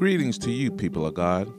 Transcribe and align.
Greetings 0.00 0.38
to 0.38 0.50
you, 0.50 0.70
people 0.70 1.04
of 1.04 1.12
God. 1.12 1.52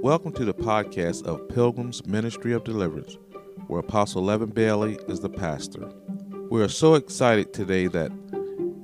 Welcome 0.00 0.30
to 0.34 0.44
the 0.44 0.54
podcast 0.54 1.26
of 1.26 1.48
Pilgrim's 1.48 2.06
Ministry 2.06 2.52
of 2.52 2.62
Deliverance, 2.62 3.18
where 3.66 3.80
Apostle 3.80 4.22
Levin 4.22 4.50
Bailey 4.50 4.96
is 5.08 5.18
the 5.18 5.28
pastor. 5.28 5.90
We 6.50 6.62
are 6.62 6.68
so 6.68 6.94
excited 6.94 7.52
today 7.52 7.88
that 7.88 8.12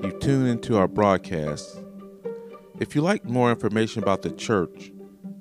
you 0.03 0.11
tune 0.19 0.49
into 0.49 0.77
our 0.77 0.89
broadcast. 0.89 1.81
If 2.81 2.97
you 2.97 3.01
like 3.01 3.25
more 3.25 3.49
information 3.49 4.03
about 4.03 4.23
the 4.23 4.33
church, 4.33 4.91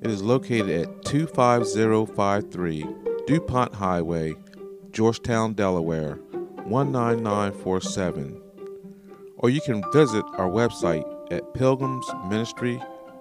it 0.04 0.12
is 0.12 0.22
located 0.22 0.70
at 0.70 1.04
25053 1.04 2.86
DuPont 3.26 3.74
Highway, 3.74 4.36
Georgetown, 4.92 5.56
Delaware 5.56 6.20
19947. 6.68 8.40
Or 9.38 9.50
you 9.50 9.62
can 9.62 9.84
visit 9.92 10.24
our 10.38 10.50
website 10.50 11.04
at 11.32 11.52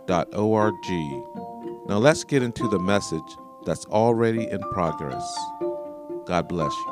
pilgrimsministry.org. 0.06 1.88
Now 1.88 1.98
let's 1.98 2.24
get 2.24 2.42
into 2.42 2.68
the 2.68 2.78
message 2.78 3.36
that's 3.64 3.84
already 3.86 4.48
in 4.48 4.60
progress. 4.72 5.38
God 6.26 6.48
bless 6.48 6.72
you. 6.72 6.90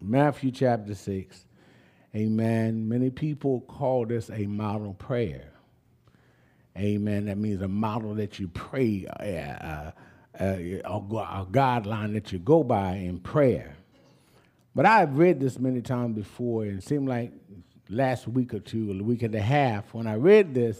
Matthew 0.00 0.50
chapter 0.50 0.94
6. 0.94 1.44
Amen. 2.16 2.88
Many 2.88 3.10
people 3.10 3.60
call 3.62 4.06
this 4.06 4.30
a 4.30 4.46
model 4.46 4.94
prayer. 4.94 5.52
Amen. 6.76 7.26
That 7.26 7.36
means 7.36 7.60
a 7.60 7.68
model 7.68 8.14
that 8.14 8.38
you 8.38 8.48
pray, 8.48 9.06
uh, 9.06 9.22
uh, 9.22 9.90
uh, 10.40 10.56
a 10.84 11.46
guideline 11.50 12.14
that 12.14 12.32
you 12.32 12.38
go 12.38 12.62
by 12.62 12.92
in 12.94 13.18
prayer. 13.18 13.76
But 14.74 14.86
I've 14.86 15.18
read 15.18 15.40
this 15.40 15.58
many 15.58 15.82
times 15.82 16.14
before, 16.16 16.62
and 16.64 16.78
it 16.78 16.84
seemed 16.84 17.08
like 17.08 17.32
last 17.88 18.28
week 18.28 18.54
or 18.54 18.60
two, 18.60 18.90
a 18.90 19.02
week 19.02 19.22
and 19.22 19.34
a 19.34 19.40
half, 19.40 19.94
when 19.94 20.06
I 20.06 20.14
read 20.14 20.54
this, 20.54 20.78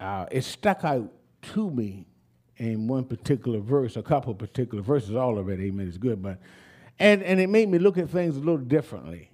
uh, 0.00 0.26
it 0.30 0.44
stuck 0.44 0.84
out 0.84 1.10
to 1.54 1.70
me 1.70 2.06
in 2.56 2.88
one 2.88 3.04
particular 3.04 3.60
verse, 3.60 3.96
a 3.96 4.02
couple 4.02 4.32
of 4.32 4.38
particular 4.38 4.82
verses, 4.82 5.14
all 5.14 5.38
of 5.38 5.48
it, 5.48 5.60
amen, 5.60 5.86
is 5.86 5.98
good, 5.98 6.22
but, 6.22 6.38
and, 6.98 7.22
and 7.22 7.40
it 7.40 7.48
made 7.48 7.68
me 7.68 7.78
look 7.78 7.96
at 7.96 8.10
things 8.10 8.36
a 8.36 8.40
little 8.40 8.58
differently. 8.58 9.30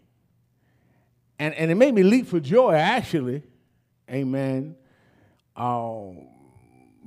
And, 1.39 1.55
and 1.55 1.71
it 1.71 1.75
made 1.75 1.95
me 1.95 2.03
leap 2.03 2.27
for 2.27 2.39
joy, 2.39 2.75
actually, 2.75 3.43
amen, 4.11 4.77
uh, 5.57 6.11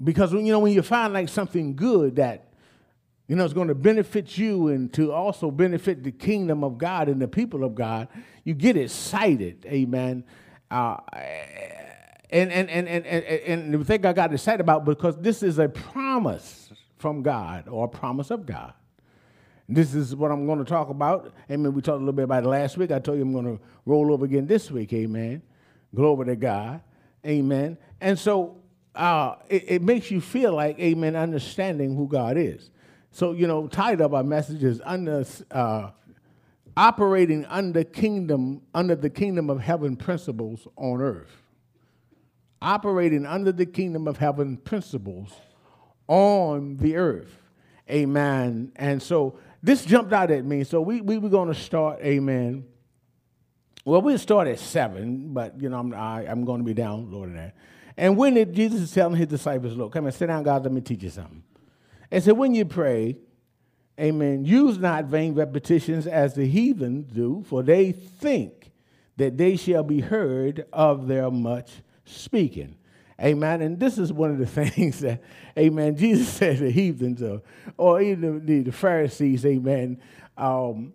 because, 0.04 0.34
you 0.34 0.42
know, 0.42 0.60
when 0.60 0.74
you 0.74 0.82
find 0.82 1.14
like 1.14 1.30
something 1.30 1.76
good 1.76 2.18
that 2.18 2.47
you 3.28 3.36
know, 3.36 3.44
it's 3.44 3.54
going 3.54 3.68
to 3.68 3.76
benefit 3.76 4.38
you 4.38 4.70
and 4.70 4.92
to 4.94 5.12
also 5.12 5.52
benefit 5.52 6.04
the 6.04 6.12
kingdom 6.12 6.64
of 6.64 6.78
God 6.78 7.10
and 7.10 7.22
the 7.22 7.28
people 7.28 7.64
of 7.64 7.76
God. 7.76 8.08
You 8.44 8.54
get 8.54 8.78
excited, 8.78 9.66
amen. 9.66 10.24
Uh, 10.72 10.98
and, 12.30 12.52
and, 12.52 12.70
and, 12.70 12.88
and, 12.88 13.06
and, 13.06 13.24
and 13.26 13.74
the 13.74 13.84
thing 13.84 14.06
I 14.06 14.14
got 14.14 14.34
excited 14.34 14.62
about 14.62 14.86
because 14.86 15.18
this 15.18 15.44
is 15.44 15.60
a 15.60 15.68
promise 15.68 16.72
from 16.98 17.22
God 17.22 17.68
or 17.68 17.86
a 17.86 17.90
promise 17.90 18.32
of 18.32 18.46
God. 18.46 18.74
This 19.70 19.94
is 19.94 20.16
what 20.16 20.32
I'm 20.32 20.46
going 20.46 20.60
to 20.60 20.66
talk 20.66 20.90
about. 20.90 21.34
Amen. 21.52 21.74
We 21.74 21.82
talked 21.82 21.98
a 21.98 22.00
little 22.00 22.14
bit 22.14 22.24
about 22.24 22.44
it 22.44 22.48
last 22.48 22.78
week. 22.78 22.92
I 22.92 23.00
told 23.00 23.18
you 23.18 23.24
I'm 23.24 23.34
going 23.34 23.58
to 23.58 23.64
roll 23.86 24.14
over 24.14 24.24
again 24.24 24.48
this 24.48 24.72
week. 24.72 24.94
Amen. 24.94 25.42
Glory 25.94 26.28
to 26.28 26.36
God. 26.38 26.82
Amen. 27.26 27.78
And 28.00 28.18
so 28.18 28.62
uh, 28.96 29.36
it, 29.50 29.66
it 29.68 29.82
makes 29.82 30.10
you 30.10 30.22
feel 30.22 30.54
like, 30.54 30.80
amen, 30.80 31.18
understanding 31.18 31.96
who 31.96 32.08
God 32.08 32.38
is. 32.38 32.70
So, 33.12 33.34
you 33.34 33.48
know, 33.48 33.68
tied 33.68 34.02
up 34.02 34.14
our 34.14 34.24
message 34.24 34.64
is 34.64 34.82
under, 34.84 35.26
uh, 35.52 35.92
operating 36.76 37.46
under 37.46 37.84
kingdom, 37.84 38.62
under 38.74 38.96
the 38.96 39.10
kingdom 39.10 39.50
of 39.50 39.62
heaven 39.62 39.96
principles 39.96 40.68
on 40.76 41.02
earth. 41.02 41.32
Operating 42.62 43.26
under 43.26 43.52
the 43.52 43.66
kingdom 43.66 44.08
of 44.08 44.18
heaven 44.18 44.58
principles 44.58 45.34
on 46.08 46.78
the 46.78 46.96
earth. 46.96 47.40
Amen. 47.90 48.72
And 48.76 49.02
so 49.02 49.40
this 49.64 49.86
jumped 49.86 50.14
out 50.14 50.32
at 50.32 50.46
me. 50.46 50.64
So 50.64 50.82
we, 50.82 51.02
we 51.02 51.18
were 51.18 51.30
going 51.30 51.48
to 51.48 51.60
start, 51.60 52.00
amen. 52.02 52.66
Well, 53.86 54.02
we'll 54.02 54.18
start 54.18 54.48
at 54.48 54.60
seven, 54.60 55.34
but, 55.34 55.62
you 55.62 55.70
know, 55.70 55.80
I'm, 55.80 55.94
I, 55.94 56.22
am 56.24 56.28
i 56.28 56.32
am 56.32 56.46
going 56.46 56.60
to 56.60 56.66
be 56.66 56.74
down 56.74 57.10
Lord, 57.10 57.36
that. 57.36 57.56
And 57.96 58.18
when 58.18 58.36
did 58.36 58.54
Jesus 58.54 58.82
is 58.82 58.92
telling 58.92 59.16
his 59.16 59.28
disciples, 59.28 59.76
look, 59.76 59.94
come 59.94 60.06
and 60.06 60.14
sit 60.14 60.28
down, 60.28 60.44
guys, 60.44 60.62
let 60.62 60.72
me 60.72 60.82
teach 60.82 61.04
you 61.04 61.10
something. 61.10 61.42
And 62.12 62.24
so 62.24 62.34
when 62.34 62.56
you 62.56 62.66
pray, 62.66 63.18
amen, 64.00 64.46
use 64.46 64.78
not 64.78 65.06
vain 65.06 65.34
repetitions 65.34 66.08
as 66.08 66.36
the 66.36 66.48
heathen 66.48 67.04
do, 67.04 67.44
for 67.48 67.64
they 67.64 67.92
think 67.92 68.72
that 69.18 69.38
they 69.38 69.56
shall 69.56 69.84
be 69.84 70.00
heard 70.00 70.66
of 70.72 71.08
their 71.08 71.30
much 71.32 71.72
speaking. 72.06 72.76
Amen. 73.22 73.62
And 73.62 73.80
this 73.80 73.98
is 73.98 74.14
one 74.14 74.32
of 74.32 74.38
the 74.38 74.46
things 74.70 75.00
that, 75.00 75.22
amen, 75.58 75.98
Jesus 75.98 76.30
said 76.30 76.60
the 76.60 76.70
heathens 76.70 77.22
or, 77.22 77.42
or 77.78 78.02
even 78.02 78.46
the, 78.46 78.62
the 78.62 78.72
Pharisees, 78.72 79.46
amen. 79.46 80.00
Um, 80.38 80.94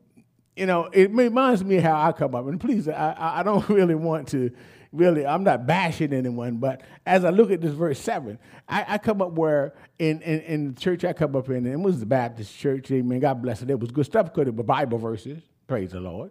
you 0.57 0.67
know, 0.67 0.89
it 0.93 1.11
reminds 1.11 1.65
me 1.65 1.77
how 1.77 2.01
I 2.01 2.13
come 2.13 2.35
up. 2.35 2.47
And 2.47 2.61
please, 2.61 2.89
I, 2.89 3.17
I 3.19 3.43
don't 3.43 3.69
really 3.69 3.95
want 3.95 4.29
to 4.29 4.51
really, 4.93 5.27
I'm 5.27 5.43
not 5.43 5.67
bashing 5.67 6.13
anyone, 6.13 6.59
but 6.59 6.83
as 7.07 7.25
I 7.25 7.31
look 7.31 7.51
at 7.51 7.61
this 7.61 7.73
verse 7.73 7.99
7, 7.99 8.39
I, 8.69 8.85
I 8.89 8.99
come 8.99 9.23
up 9.23 9.33
where 9.33 9.75
in, 9.99 10.21
in, 10.23 10.41
in, 10.41 10.75
the 10.75 10.81
church 10.81 11.05
I 11.05 11.13
come 11.13 11.35
up 11.35 11.49
in, 11.49 11.57
and 11.57 11.69
it 11.69 11.81
was 11.81 12.01
the 12.01 12.07
Baptist 12.07 12.57
church, 12.57 12.91
amen, 12.91 13.21
God 13.21 13.43
bless 13.43 13.63
it. 13.63 13.71
It 13.71 13.81
was 13.81 13.91
good 13.91 14.07
stuff 14.07 14.27
because 14.27 14.49
it 14.49 14.55
was 14.55 14.67
Bible 14.67 14.99
verses, 14.99 15.43
praise 15.67 15.93
the 15.93 16.01
Lord. 16.01 16.31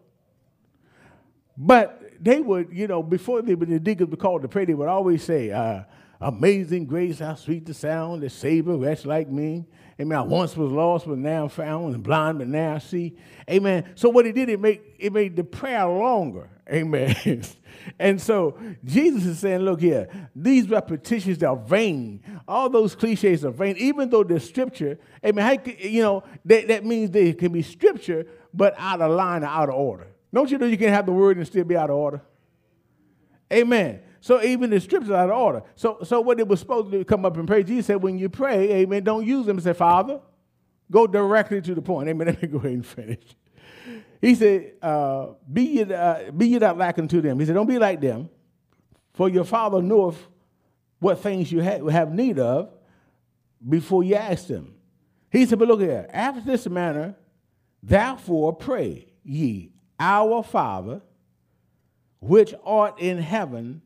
But 1.58 2.02
they 2.20 2.40
would, 2.40 2.70
you 2.72 2.88
know, 2.88 3.04
before 3.04 3.42
they, 3.42 3.56
would 3.56 3.70
the 3.70 3.80
deacons 3.80 4.10
would 4.10 4.20
call 4.20 4.40
to 4.40 4.48
pray, 4.48 4.66
they 4.66 4.74
would 4.74 4.88
always 4.88 5.24
say, 5.24 5.52
uh, 5.52 5.84
Amazing 6.22 6.86
grace, 6.86 7.18
how 7.18 7.34
sweet 7.34 7.66
the 7.66 7.74
sound 7.74 8.22
that 8.22 8.30
saved 8.30 8.68
a 8.68 8.76
wretch 8.76 9.06
like 9.06 9.28
me. 9.28 9.66
Amen. 10.00 10.18
I 10.18 10.22
once 10.22 10.56
was 10.56 10.72
lost, 10.72 11.08
but 11.08 11.18
now 11.18 11.44
I'm 11.44 11.50
found, 11.50 11.96
and 11.96 12.04
blind, 12.04 12.38
but 12.38 12.48
now 12.48 12.76
I 12.76 12.78
see. 12.78 13.16
Amen. 13.50 13.86
So 13.96 14.10
what 14.10 14.28
it 14.28 14.34
did, 14.34 14.48
it 14.50 14.60
made 14.60 14.82
it 15.00 15.12
made 15.12 15.36
the 15.36 15.44
prayer 15.44 15.86
longer. 15.88 16.50
Amen. 16.72 17.16
and 18.00 18.22
so 18.22 18.58
Jesus 18.86 19.26
is 19.26 19.40
saying, 19.40 19.62
look 19.62 19.82
here, 19.82 20.08
these 20.36 20.70
repetitions 20.70 21.42
are 21.42 21.56
vain. 21.56 22.22
All 22.48 22.70
those 22.70 22.96
cliches 22.96 23.44
are 23.44 23.52
vain, 23.52 23.76
even 23.78 24.10
though 24.10 24.24
the 24.24 24.40
scripture, 24.40 25.00
amen, 25.26 25.62
you 25.80 26.04
know, 26.04 26.24
that, 26.46 26.68
that 26.68 26.86
means 26.86 27.10
they 27.10 27.34
can 27.34 27.52
be 27.52 27.64
scripture, 27.64 28.28
but 28.54 28.76
out 28.78 29.02
of 29.02 29.12
line 29.12 29.44
or 29.44 29.48
out 29.48 29.70
of 29.70 29.76
order. 29.76 30.08
Don't 30.32 30.50
you 30.52 30.60
know 30.60 30.68
you 30.68 30.78
can 30.78 30.90
have 30.90 31.08
the 31.08 31.12
word 31.12 31.38
and 31.38 31.48
still 31.48 31.64
be 31.64 31.76
out 31.76 31.90
of 31.90 31.96
order? 31.96 32.22
Amen. 33.52 34.02
So 34.22 34.42
even 34.42 34.70
the 34.70 34.80
scriptures 34.80 35.10
are 35.10 35.24
out 35.24 35.30
of 35.32 35.38
order. 35.38 35.64
So, 35.76 35.98
so 36.04 36.22
what 36.22 36.40
it 36.40 36.48
was 36.48 36.60
supposed 36.60 36.92
to 36.92 37.04
come 37.04 37.26
up 37.26 37.38
and 37.38 37.48
pray, 37.48 37.64
Jesus 37.64 37.88
said, 37.88 38.02
when 38.02 38.20
you 38.20 38.30
pray, 38.30 38.72
amen, 38.72 39.04
don't 39.04 39.26
use 39.26 39.48
them 39.48 39.60
say, 39.60 39.74
Father, 39.74 40.22
go 40.92 41.08
directly 41.08 41.60
to 41.62 41.74
the 41.74 41.82
point. 41.82 42.08
Amen. 42.08 42.28
Let 42.28 42.42
me 42.42 42.48
go 42.48 42.60
ahead 42.60 42.72
and 42.72 42.86
finish. 42.86 43.24
He 44.22 44.36
said, 44.36 44.74
uh, 44.84 45.30
be, 45.52 45.64
ye, 45.64 45.82
uh, 45.94 46.32
be 46.32 46.50
ye 46.50 46.60
not 46.60 46.78
lacking 46.78 47.08
to 47.08 47.22
them. 47.22 47.40
He 47.40 47.48
said, 47.48 47.56
don't 47.56 47.68
be 47.68 47.80
like 47.80 48.00
them, 48.00 48.30
for 49.14 49.28
your 49.28 49.44
father 49.44 49.82
knoweth 49.82 50.18
what 51.00 51.20
things 51.20 51.52
you 51.52 51.64
ha- 51.64 51.84
have 51.88 52.14
need 52.14 52.38
of 52.38 52.70
before 53.68 54.04
you 54.04 54.16
ask 54.16 54.46
them. 54.46 54.76
He 55.32 55.48
said, 55.48 55.58
but 55.58 55.68
look 55.68 55.82
here, 55.82 56.08
after 56.12 56.42
this 56.42 56.68
manner, 56.68 57.16
therefore 57.82 58.54
pray 58.54 59.08
ye, 59.24 59.72
our 60.00 60.44
Father, 60.44 61.02
which 62.20 62.54
art 62.64 63.00
in 63.00 63.18
heaven, 63.18 63.82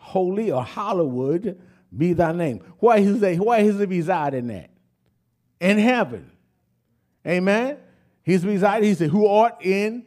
holy 0.00 0.50
or 0.50 0.64
hallowed 0.64 1.60
be 1.96 2.12
thy 2.14 2.32
name. 2.32 2.60
Why 2.78 2.98
is 2.98 3.22
it, 3.22 3.38
why 3.38 3.58
is 3.58 3.78
he 3.78 3.84
residing 3.84 4.40
in 4.40 4.46
that? 4.48 4.70
In 5.60 5.78
heaven. 5.78 6.30
Amen. 7.26 7.76
He's 8.22 8.44
residing, 8.44 8.88
he 8.88 8.94
said, 8.94 9.10
who 9.10 9.26
art 9.26 9.58
in 9.60 10.06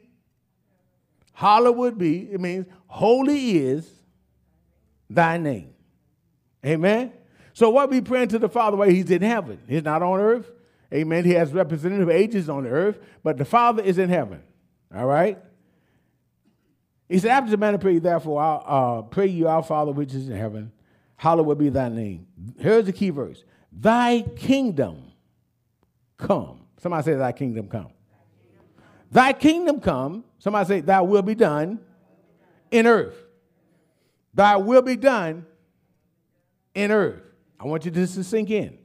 hallowed 1.33 1.97
be, 1.97 2.31
it 2.31 2.39
means 2.39 2.65
holy 2.87 3.57
is 3.57 3.89
thy 5.09 5.37
name. 5.37 5.73
Amen. 6.65 7.11
So 7.53 7.69
what 7.69 7.89
we 7.89 8.01
praying 8.01 8.29
to 8.29 8.39
the 8.39 8.49
Father 8.49 8.77
while 8.77 8.89
he's 8.89 9.11
in 9.11 9.21
heaven. 9.21 9.59
He's 9.67 9.83
not 9.83 10.01
on 10.01 10.19
earth. 10.19 10.49
Amen. 10.93 11.25
He 11.25 11.31
has 11.31 11.53
representative 11.53 12.09
ages 12.09 12.49
on 12.49 12.63
the 12.63 12.69
earth, 12.69 12.99
but 13.23 13.37
the 13.37 13.45
Father 13.45 13.83
is 13.83 13.97
in 13.97 14.09
heaven. 14.09 14.41
All 14.95 15.05
right? 15.05 15.39
He 17.13 17.19
said, 17.19 17.29
After 17.29 17.51
the 17.51 17.57
manner 17.57 17.77
pray, 17.77 17.99
therefore, 17.99 18.41
I 18.41 18.55
uh, 18.55 19.01
pray 19.03 19.27
you, 19.27 19.47
our 19.47 19.61
Father 19.61 19.91
which 19.91 20.15
is 20.15 20.29
in 20.29 20.35
heaven, 20.35 20.71
hallowed 21.15 21.59
be 21.59 21.69
thy 21.69 21.87
name. 21.87 22.25
Here's 22.57 22.85
the 22.85 22.91
key 22.91 23.11
verse 23.11 23.43
Thy 23.71 24.21
kingdom 24.35 25.11
come. 26.17 26.61
Somebody 26.79 27.03
say, 27.03 27.13
Thy 27.13 27.31
kingdom 27.31 27.67
come. 27.67 27.91
Thy 29.11 29.31
kingdom 29.31 29.79
come. 29.79 30.23
Somebody 30.39 30.67
say, 30.67 30.81
Thy 30.81 31.01
will 31.01 31.21
be 31.21 31.35
done 31.35 31.81
in 32.71 32.87
earth. 32.87 33.15
Thy 34.33 34.55
will 34.55 34.81
be 34.81 34.95
done 34.95 35.45
in 36.73 36.91
earth. 36.91 37.21
I 37.59 37.67
want 37.67 37.85
you 37.85 37.91
just 37.91 38.15
to 38.15 38.23
sink 38.23 38.49
in. 38.49 38.79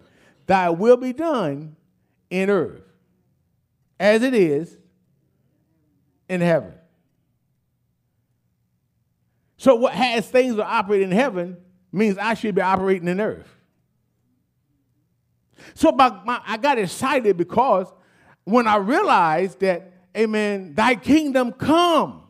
Thy 0.46 0.68
will 0.68 0.98
be 0.98 1.14
done 1.14 1.76
in 2.28 2.50
earth 2.50 2.82
as 3.98 4.22
it 4.22 4.34
is 4.34 4.76
in 6.28 6.42
heaven. 6.42 6.77
So 9.58 9.74
what 9.74 9.92
has 9.92 10.26
things 10.26 10.56
that 10.56 10.64
operate 10.64 11.02
in 11.02 11.10
heaven 11.10 11.58
means 11.92 12.16
I 12.16 12.34
should 12.34 12.54
be 12.54 12.60
operating 12.62 13.08
in 13.08 13.20
earth. 13.20 13.48
So 15.74 15.92
my, 15.92 16.10
my, 16.24 16.40
I 16.46 16.56
got 16.56 16.78
excited 16.78 17.36
because 17.36 17.92
when 18.44 18.66
I 18.66 18.76
realized 18.76 19.60
that, 19.60 19.92
amen, 20.16 20.74
thy 20.74 20.94
kingdom 20.94 21.52
come 21.52 22.22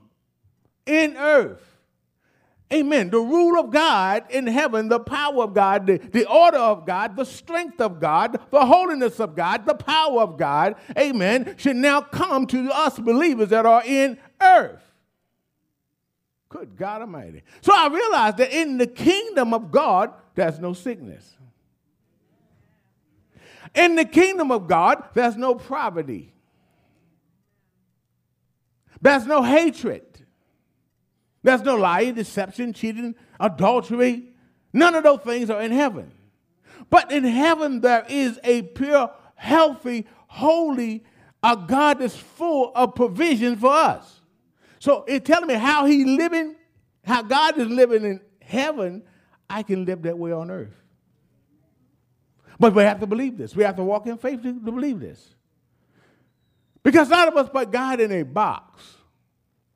in 0.87 1.17
earth. 1.17 1.63
Amen. 2.73 3.11
The 3.11 3.19
rule 3.19 3.59
of 3.59 3.71
God 3.71 4.25
in 4.31 4.47
heaven, 4.47 4.89
the 4.89 5.01
power 5.01 5.45
of 5.45 5.55
God, 5.55 5.87
the, 5.87 5.99
the 5.99 6.27
order 6.27 6.59
of 6.59 6.87
God, 6.87 7.17
the 7.17 7.25
strength 7.25 7.81
of 7.81 8.01
God, 8.01 8.39
the 8.51 8.65
holiness 8.65 9.21
of 9.21 9.35
God, 9.35 9.65
the 9.65 9.75
power 9.75 10.21
of 10.21 10.37
God, 10.37 10.77
amen, 10.99 11.55
should 11.57 11.77
now 11.77 12.01
come 12.01 12.47
to 12.49 12.71
us 12.71 12.99
believers 12.99 13.51
that 13.51 13.65
are 13.65 13.83
in 13.85 14.19
earth. 14.43 14.88
Good 16.49 16.77
God 16.77 17.03
Almighty. 17.03 17.43
So 17.61 17.73
I 17.75 17.89
realized 17.89 18.39
that 18.39 18.53
in 18.53 18.79
the 18.79 18.87
kingdom 18.87 19.53
of 19.53 19.71
God, 19.71 20.13
there's 20.35 20.59
no 20.59 20.73
sickness. 20.73 21.37
In 23.75 23.97
the 23.97 24.05
kingdom 24.05 24.51
of 24.51 24.67
God, 24.67 25.05
there's 25.15 25.37
no 25.37 25.55
poverty. 25.55 26.33
There's 29.01 29.27
no 29.27 29.43
hatred. 29.43 30.05
There's 31.43 31.63
no 31.63 31.77
lying, 31.77 32.15
deception, 32.15 32.73
cheating, 32.73 33.15
adultery. 33.39 34.33
None 34.73 34.95
of 34.95 35.05
those 35.05 35.21
things 35.21 35.51
are 35.51 35.61
in 35.61 35.73
heaven. 35.73 36.13
But 36.91 37.13
in 37.13 37.25
heaven, 37.25 37.81
there 37.81 38.07
is 38.09 38.41
a 38.43 38.63
pure, 38.63 39.11
healthy, 39.35 40.07
holy, 40.29 41.05
a 41.43 41.57
God 41.57 42.01
that's 42.01 42.17
full 42.17 42.73
of 42.75 42.95
provision 42.95 43.57
for 43.57 43.71
us. 43.71 44.18
So 44.89 45.05
it's 45.07 45.27
telling 45.27 45.49
me 45.49 45.53
how 45.53 45.85
He 45.85 46.03
living, 46.03 46.57
how 47.05 47.21
God 47.21 47.59
is 47.59 47.69
living 47.69 48.07
in 48.07 48.23
heaven, 48.41 49.03
I 49.51 49.63
can 49.63 49.85
live 49.85 50.01
that 50.05 50.17
way 50.17 50.33
on 50.33 50.51
earth. 50.51 50.83
But 52.59 52.75
we 52.75 52.85
have 52.85 52.99
to 53.01 53.07
believe 53.07 53.37
this. 53.37 53.55
We 53.55 53.65
have 53.65 53.77
to 53.77 53.85
walk 53.85 54.07
in 54.07 54.17
faith 54.17 54.41
to, 54.45 54.55
to 54.55 54.73
believe 54.73 54.99
this. 54.99 55.35
Because 56.83 57.11
none 57.11 57.29
of 57.29 57.37
us 57.37 57.51
put 57.51 57.71
God 57.71 58.01
in 58.01 58.11
a 58.13 58.23
box. 58.23 58.83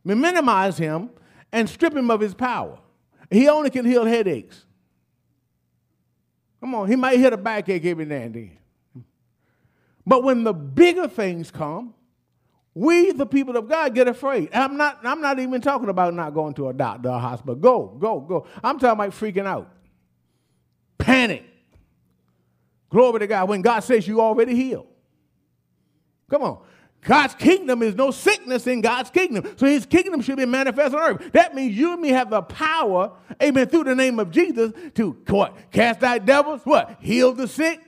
We 0.03 0.15
minimize 0.15 0.79
him 0.79 1.11
and 1.53 1.69
strip 1.69 1.95
him 1.95 2.11
of 2.11 2.21
his 2.21 2.33
power. 2.33 2.79
He 3.31 3.51
only 3.51 3.69
can 3.69 3.85
heal 3.85 4.07
headaches. 4.07 4.65
Come 6.59 6.75
on, 6.75 6.89
he 6.89 6.97
might 6.97 7.19
hit 7.19 7.35
a 7.35 7.37
backache 7.37 7.85
every 7.85 8.07
now 8.07 8.17
and 8.17 8.35
then. 8.35 8.59
But 10.07 10.25
when 10.25 10.43
the 10.43 10.55
bigger 10.55 11.07
things 11.07 11.51
come, 11.51 11.93
we, 12.75 13.13
the 13.13 13.27
people 13.27 13.57
of 13.57 13.69
God, 13.69 13.95
get 13.95 14.09
afraid. 14.09 14.49
I'm 14.53 14.77
not, 14.77 15.01
I'm 15.05 15.21
not 15.21 15.39
even 15.39 15.61
talking 15.61 15.91
about 15.91 16.15
not 16.15 16.33
going 16.33 16.55
to 16.55 16.69
a 16.69 16.73
doctor 16.73 17.11
or 17.11 17.17
a 17.17 17.19
hospital. 17.19 17.55
Go, 17.55 17.87
go, 17.99 18.21
go. 18.21 18.47
I'm 18.65 18.79
talking 18.79 18.99
about 18.99 19.11
freaking 19.11 19.47
out. 19.47 19.71
Panic. 20.97 21.45
Glory 22.89 23.21
to 23.21 23.27
God. 23.27 23.49
When 23.49 23.61
God 23.61 23.81
says 23.81 24.09
you 24.09 24.21
already 24.21 24.55
healed. 24.55 24.87
Come 26.31 26.43
on. 26.43 26.63
God's 27.03 27.35
kingdom 27.35 27.83
is 27.83 27.95
no 27.95 28.11
sickness 28.11 28.67
in 28.67 28.81
God's 28.81 29.11
kingdom. 29.11 29.55
So 29.57 29.67
his 29.67 29.85
kingdom 29.85 30.23
should 30.23 30.37
be 30.37 30.47
manifest 30.47 30.95
on 30.95 31.01
earth. 31.01 31.33
That 31.33 31.55
means 31.55 31.77
you 31.77 31.93
and 31.93 32.01
me 32.01 32.11
have 32.11 32.31
the 32.31 32.43
power, 32.43 33.13
amen, 33.43 33.67
through 33.69 33.85
the 33.85 33.95
name 33.95 34.21
of 34.21 34.31
Jesus 34.31 34.73
to 34.95 35.11
what? 35.29 35.73
Cast 35.73 36.03
out 36.05 36.25
devils, 36.25 36.61
what? 36.65 36.97
Heal 37.01 37.33
the 37.33 37.49
sick. 37.49 37.81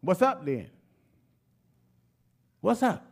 What's 0.00 0.22
up 0.22 0.44
then? 0.44 0.70
What's 2.60 2.82
up? 2.82 3.05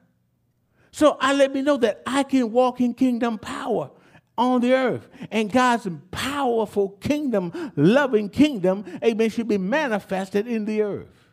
So 0.95 1.17
I 1.21 1.33
let 1.33 1.53
me 1.53 1.61
know 1.61 1.77
that 1.79 2.05
I 2.07 2.23
can 2.23 2.53
walk 2.53 2.81
in 2.81 2.95
kingdom 2.95 3.37
power 3.37 3.91
on 4.39 4.61
the 4.61 4.75
earth. 4.75 5.09
And 5.33 5.51
God's 5.51 5.89
powerful 6.13 6.91
kingdom, 6.91 7.73
loving 7.75 8.29
kingdom, 8.29 8.85
amen, 9.03 9.29
should 9.31 9.49
be 9.49 9.59
manifested 9.59 10.47
in 10.47 10.67
the 10.67 10.83
earth. 10.83 11.33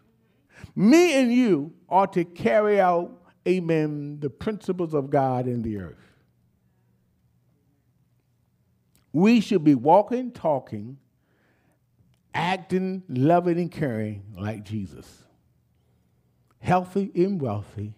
Me 0.76 1.14
and 1.14 1.32
you 1.32 1.74
are 1.90 2.08
to 2.08 2.26
carry 2.26 2.82
out, 2.82 3.22
amen, 3.48 4.20
the 4.20 4.32
principles 4.32 4.96
of 4.96 5.12
God 5.12 5.46
in 5.46 5.62
the 5.62 5.78
earth. 5.78 6.12
We 9.14 9.42
should 9.42 9.64
be 9.64 9.76
walking, 9.76 10.32
talking, 10.32 10.98
acting, 12.34 13.04
loving, 13.08 13.60
and 13.60 13.72
caring 13.72 14.24
like 14.36 14.64
Jesus. 14.64 15.24
Healthy 16.62 17.12
and 17.14 17.40
wealthy. 17.40 17.94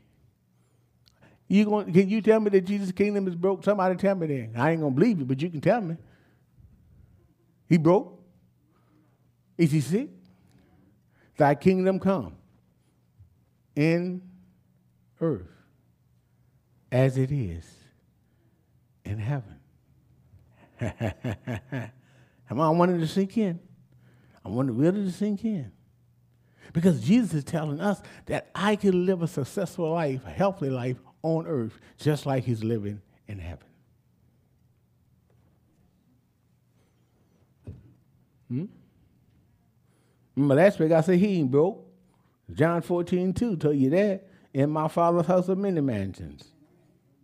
You 1.48 1.66
going, 1.66 1.92
can 1.94 2.10
you 2.10 2.22
tell 2.22 2.40
me 2.40 2.50
that 2.52 2.62
Jesus' 2.62 2.92
kingdom 2.92 3.28
is 3.28 3.36
broke? 3.36 3.64
Somebody 3.64 3.96
tell 3.96 4.16
me 4.16 4.28
that. 4.28 4.60
I 4.60 4.72
ain't 4.72 4.82
to 4.82 4.90
believe 4.90 5.20
you, 5.20 5.26
but 5.26 5.42
you 5.42 5.50
can 5.50 5.62
tell 5.62 5.82
me. 5.82 5.98
He 7.68 7.78
broke? 7.78 8.22
Is 9.58 9.72
he 9.72 9.82
sick? 9.82 10.10
Thy 11.38 11.56
kingdom 11.56 12.00
come 12.00 12.36
in 13.76 14.22
earth 15.20 15.50
as 16.92 17.18
it 17.18 17.32
is 17.32 17.66
in 19.04 19.18
heaven. 19.18 19.60
On, 22.60 22.60
I 22.60 22.70
wanted 22.70 23.00
to 23.00 23.08
sink 23.08 23.38
in. 23.38 23.60
I 24.46 24.50
wanted 24.50 24.74
really 24.74 25.04
to 25.06 25.12
sink 25.12 25.44
in. 25.44 25.72
Because 26.72 27.02
Jesus 27.02 27.34
is 27.34 27.44
telling 27.44 27.80
us 27.80 28.02
that 28.28 28.50
I 28.54 28.76
can 28.76 29.06
live 29.06 29.22
a 29.22 29.28
successful 29.28 29.92
life, 29.92 30.22
a 30.26 30.30
healthy 30.30 30.70
life 30.70 30.98
on 31.24 31.48
earth, 31.48 31.80
just 31.98 32.26
like 32.26 32.44
he's 32.44 32.64
living 32.64 33.02
in 33.28 33.40
heaven. 33.40 33.66
Hmm? 38.50 38.66
Remember 40.36 40.56
last 40.56 40.80
week 40.80 40.92
I 40.92 41.02
said 41.02 41.18
he 41.18 41.40
ain't 41.40 41.50
broke. 41.52 41.88
John 42.54 42.82
14, 42.82 43.34
2 43.34 43.56
told 43.58 43.76
you 43.78 43.90
that. 43.92 44.28
In 44.54 44.70
my 44.70 44.88
father's 44.88 45.26
house 45.26 45.50
are 45.50 45.56
many 45.56 45.82
mansions. 45.82 46.44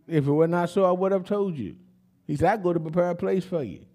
If 0.08 0.26
it 0.26 0.32
were 0.32 0.48
not 0.48 0.72
so, 0.72 0.86
I 0.86 0.92
would 0.92 1.12
have 1.12 1.26
told 1.26 1.56
you. 1.56 1.76
He 2.26 2.36
said, 2.36 2.50
I 2.50 2.58
go 2.58 2.74
to 2.74 2.80
prepare 2.80 3.12
a 3.12 3.16
place 3.16 3.44
for 3.44 3.62
you. 3.64 3.86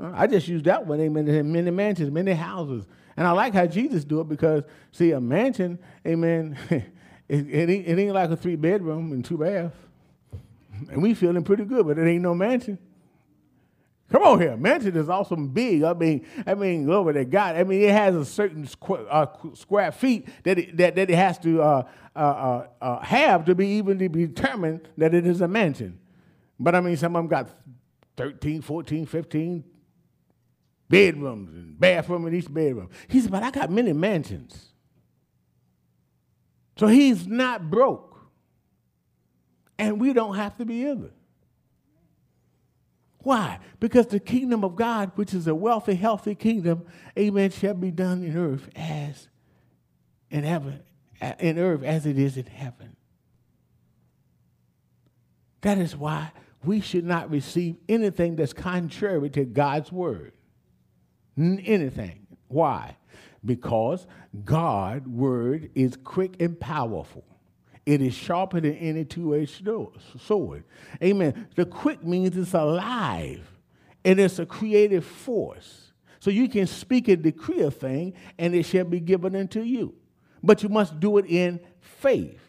I 0.00 0.26
just 0.26 0.48
used 0.48 0.64
that 0.64 0.86
one. 0.86 1.00
Amen. 1.00 1.52
Many 1.52 1.70
mansions, 1.70 2.10
many 2.10 2.32
houses. 2.32 2.86
And 3.16 3.26
I 3.26 3.32
like 3.32 3.52
how 3.52 3.66
Jesus 3.66 4.04
do 4.04 4.20
it 4.20 4.28
because, 4.28 4.64
see, 4.92 5.12
a 5.12 5.20
mansion, 5.20 5.78
amen, 6.06 6.56
it, 7.30 7.48
it, 7.48 7.70
ain't, 7.70 7.86
it 7.86 7.96
ain't 7.96 8.12
like 8.12 8.30
a 8.30 8.36
three 8.36 8.56
bedroom 8.56 9.12
and 9.12 9.24
two 9.24 9.38
baths. 9.38 9.76
And 10.90 11.00
we 11.00 11.14
feeling 11.14 11.44
pretty 11.44 11.64
good, 11.64 11.86
but 11.86 11.96
it 11.96 12.08
ain't 12.08 12.22
no 12.22 12.34
mansion. 12.34 12.76
Come 14.10 14.24
on 14.24 14.40
here, 14.40 14.56
mansion 14.56 14.96
is 14.96 15.08
awesome 15.08 15.46
big. 15.46 15.84
I 15.84 15.92
mean, 15.92 16.26
I 16.44 16.54
mean, 16.54 16.86
glory 16.86 17.14
to 17.14 17.24
God. 17.24 17.54
I 17.54 17.62
mean, 17.62 17.82
it 17.82 17.92
has 17.92 18.16
a 18.16 18.24
certain 18.24 18.66
squ- 18.66 19.06
uh, 19.08 19.26
square 19.54 19.92
feet 19.92 20.28
that 20.42 20.58
it, 20.58 20.76
that, 20.78 20.96
that 20.96 21.08
it 21.08 21.14
has 21.14 21.38
to 21.38 21.62
uh, 21.62 21.88
uh, 22.16 22.18
uh, 22.18 22.66
uh, 22.80 23.00
have 23.04 23.44
to 23.44 23.54
be 23.54 23.68
even 23.68 24.00
to 24.00 24.08
be 24.08 24.26
determined 24.26 24.88
that 24.98 25.14
it 25.14 25.24
is 25.24 25.40
a 25.40 25.46
mansion. 25.46 26.00
But 26.58 26.74
I 26.74 26.80
mean, 26.80 26.96
some 26.96 27.14
of 27.14 27.22
them 27.22 27.28
got 27.28 27.48
13, 28.16 28.62
14, 28.62 29.06
15 29.06 29.64
bedrooms 30.88 31.54
and 31.54 31.78
bathroom 31.78 32.26
in 32.26 32.34
each 32.34 32.52
bedroom. 32.52 32.90
He 33.06 33.20
said, 33.20 33.30
but 33.30 33.44
I 33.44 33.52
got 33.52 33.70
many 33.70 33.92
mansions. 33.92 34.69
So 36.80 36.86
he's 36.86 37.26
not 37.26 37.68
broke. 37.68 38.18
And 39.78 40.00
we 40.00 40.14
don't 40.14 40.36
have 40.36 40.56
to 40.56 40.64
be 40.64 40.86
either. 40.86 41.10
Why? 43.18 43.58
Because 43.80 44.06
the 44.06 44.18
kingdom 44.18 44.64
of 44.64 44.76
God, 44.76 45.12
which 45.16 45.34
is 45.34 45.46
a 45.46 45.54
wealthy, 45.54 45.94
healthy 45.94 46.34
kingdom, 46.34 46.86
amen, 47.18 47.50
shall 47.50 47.74
be 47.74 47.90
done 47.90 48.24
in 48.24 48.34
earth 48.34 48.70
as 48.74 49.28
in 50.30 50.42
heaven, 50.42 50.80
in 51.38 51.58
earth 51.58 51.82
as 51.82 52.06
it 52.06 52.18
is 52.18 52.38
in 52.38 52.46
heaven. 52.46 52.96
That 55.60 55.76
is 55.76 55.94
why 55.94 56.32
we 56.64 56.80
should 56.80 57.04
not 57.04 57.30
receive 57.30 57.76
anything 57.90 58.36
that's 58.36 58.54
contrary 58.54 59.28
to 59.28 59.44
God's 59.44 59.92
word. 59.92 60.32
Anything. 61.36 62.26
Why? 62.48 62.96
Because 63.44 64.06
God's 64.44 65.08
word 65.08 65.70
is 65.74 65.96
quick 66.04 66.40
and 66.40 66.58
powerful. 66.58 67.24
It 67.86 68.02
is 68.02 68.14
sharper 68.14 68.60
than 68.60 68.76
any 68.76 69.04
two-edged 69.04 69.66
sword. 70.20 70.64
Amen. 71.02 71.48
The 71.56 71.64
quick 71.64 72.04
means 72.04 72.36
it's 72.36 72.54
alive 72.54 73.50
and 74.04 74.20
it's 74.20 74.38
a 74.38 74.46
creative 74.46 75.04
force. 75.04 75.92
So 76.20 76.30
you 76.30 76.48
can 76.48 76.66
speak 76.66 77.08
and 77.08 77.22
decree 77.22 77.62
a 77.62 77.70
thing 77.70 78.14
and 78.38 78.54
it 78.54 78.64
shall 78.64 78.84
be 78.84 79.00
given 79.00 79.34
unto 79.34 79.62
you. 79.62 79.94
But 80.42 80.62
you 80.62 80.68
must 80.68 81.00
do 81.00 81.18
it 81.18 81.26
in 81.26 81.60
faith. 81.80 82.40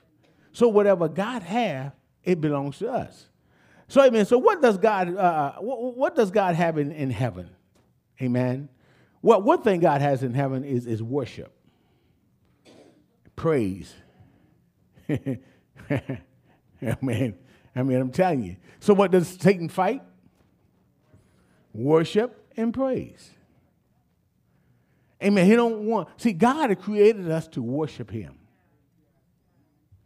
So 0.52 0.68
whatever 0.68 1.08
God 1.08 1.44
have, 1.44 1.94
it 2.24 2.42
belongs 2.42 2.80
to 2.80 2.92
us. 2.92 3.30
So 3.88 4.04
amen. 4.04 4.26
So 4.26 4.38
what 4.38 4.62
does 4.62 4.78
God 4.78 5.16
uh, 5.16 5.54
what, 5.60 5.98
what, 5.98 6.16
does 6.16 6.32
God 6.32 6.56
have 6.56 6.78
in, 6.78 6.92
in 6.92 7.10
heaven? 7.10 7.50
Amen. 8.22 8.70
Well, 9.22 9.42
one 9.42 9.62
thing 9.62 9.80
God 9.80 10.02
has 10.02 10.24
in 10.24 10.34
heaven 10.34 10.64
is, 10.64 10.88
is 10.88 11.02
worship, 11.04 11.54
praise, 13.36 13.94
I, 15.10 15.38
mean, 17.02 17.36
I 17.76 17.84
mean, 17.84 18.02
I'm 18.02 18.12
telling 18.12 18.44
you. 18.44 18.56
So 18.80 18.94
what 18.94 19.12
does 19.12 19.28
Satan 19.28 19.70
fight? 19.70 20.02
worship 21.74 22.50
and 22.58 22.74
praise. 22.74 23.32
Amen. 25.24 25.46
He 25.46 25.56
don't 25.56 25.86
want, 25.86 26.10
see, 26.18 26.34
God 26.34 26.78
created 26.80 27.30
us 27.30 27.48
to 27.50 27.62
worship 27.62 28.10
him. 28.10 28.36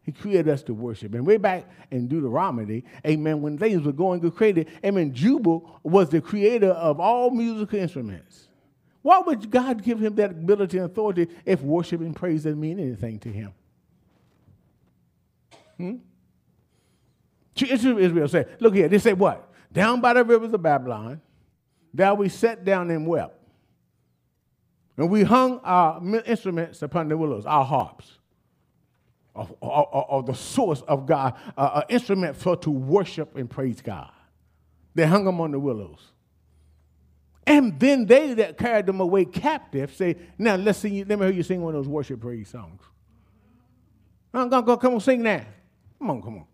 He 0.03 0.11
created 0.11 0.49
us 0.49 0.61
to 0.63 0.73
worship. 0.73 1.15
And 1.15 1.25
way 1.25 1.37
back 1.37 1.67
in 1.89 2.07
Deuteronomy, 2.07 2.83
amen, 3.07 3.41
when 3.41 3.57
things 3.57 3.81
were 3.83 3.91
going 3.91 4.19
good, 4.19 4.35
created, 4.35 4.67
amen, 4.83 5.13
Jubal 5.13 5.79
was 5.83 6.09
the 6.09 6.21
creator 6.21 6.69
of 6.69 6.99
all 6.99 7.31
musical 7.31 7.79
instruments. 7.79 8.49
Why 9.05 9.19
would 9.19 9.51
God 9.51 9.83
give 9.83 9.99
him 9.99 10.15
that 10.15 10.31
ability 10.31 10.79
and 10.79 10.87
authority 10.87 11.27
if 11.45 11.61
worship 11.61 12.01
and 12.01 12.15
praise 12.15 12.41
didn't 12.41 12.59
mean 12.59 12.79
anything 12.79 13.19
to 13.19 13.29
him? 13.29 13.53
Hmm? 15.77 15.95
Israel 17.55 18.27
said, 18.27 18.57
look 18.59 18.73
here, 18.73 18.87
they 18.87 18.97
say 18.97 19.13
what? 19.13 19.53
Down 19.71 20.01
by 20.01 20.13
the 20.13 20.23
rivers 20.23 20.51
of 20.53 20.63
Babylon, 20.63 21.21
there 21.93 22.15
we 22.15 22.29
sat 22.29 22.65
down 22.65 22.89
and 22.89 23.05
wept. 23.05 23.39
And 24.97 25.11
we 25.11 25.21
hung 25.21 25.59
our 25.59 26.01
instruments 26.25 26.81
upon 26.81 27.07
the 27.07 27.15
willows, 27.15 27.45
our 27.45 27.63
harps 27.63 28.11
of, 29.35 29.53
of, 29.61 29.87
of 29.91 30.25
the 30.25 30.33
source 30.33 30.81
of 30.81 31.05
God, 31.05 31.35
an 31.55 31.83
instrument 31.89 32.35
for 32.37 32.57
to 32.57 32.71
worship 32.71 33.35
and 33.35 33.47
praise 33.47 33.81
God. 33.81 34.09
They 34.95 35.05
hung 35.05 35.25
them 35.25 35.39
on 35.41 35.51
the 35.51 35.59
willows. 35.59 36.11
And 37.47 37.79
then 37.79 38.05
they 38.05 38.33
that 38.35 38.57
carried 38.57 38.87
them 38.87 38.99
away 38.99 39.25
captive 39.25 39.93
say, 39.93 40.15
now 40.37 40.55
let's 40.55 40.79
sing, 40.79 41.05
let 41.07 41.19
me 41.19 41.25
hear 41.25 41.35
you 41.35 41.43
sing 41.43 41.61
one 41.61 41.75
of 41.75 41.83
those 41.83 41.89
worship 41.89 42.19
praise 42.19 42.49
songs. 42.49 42.81
Come 44.31 44.51
on, 44.51 44.79
come 44.79 44.93
on, 44.95 44.99
sing 44.99 45.23
that. 45.23 45.47
Come 45.99 46.09
on, 46.09 46.21
come 46.21 46.37
on. 46.39 46.45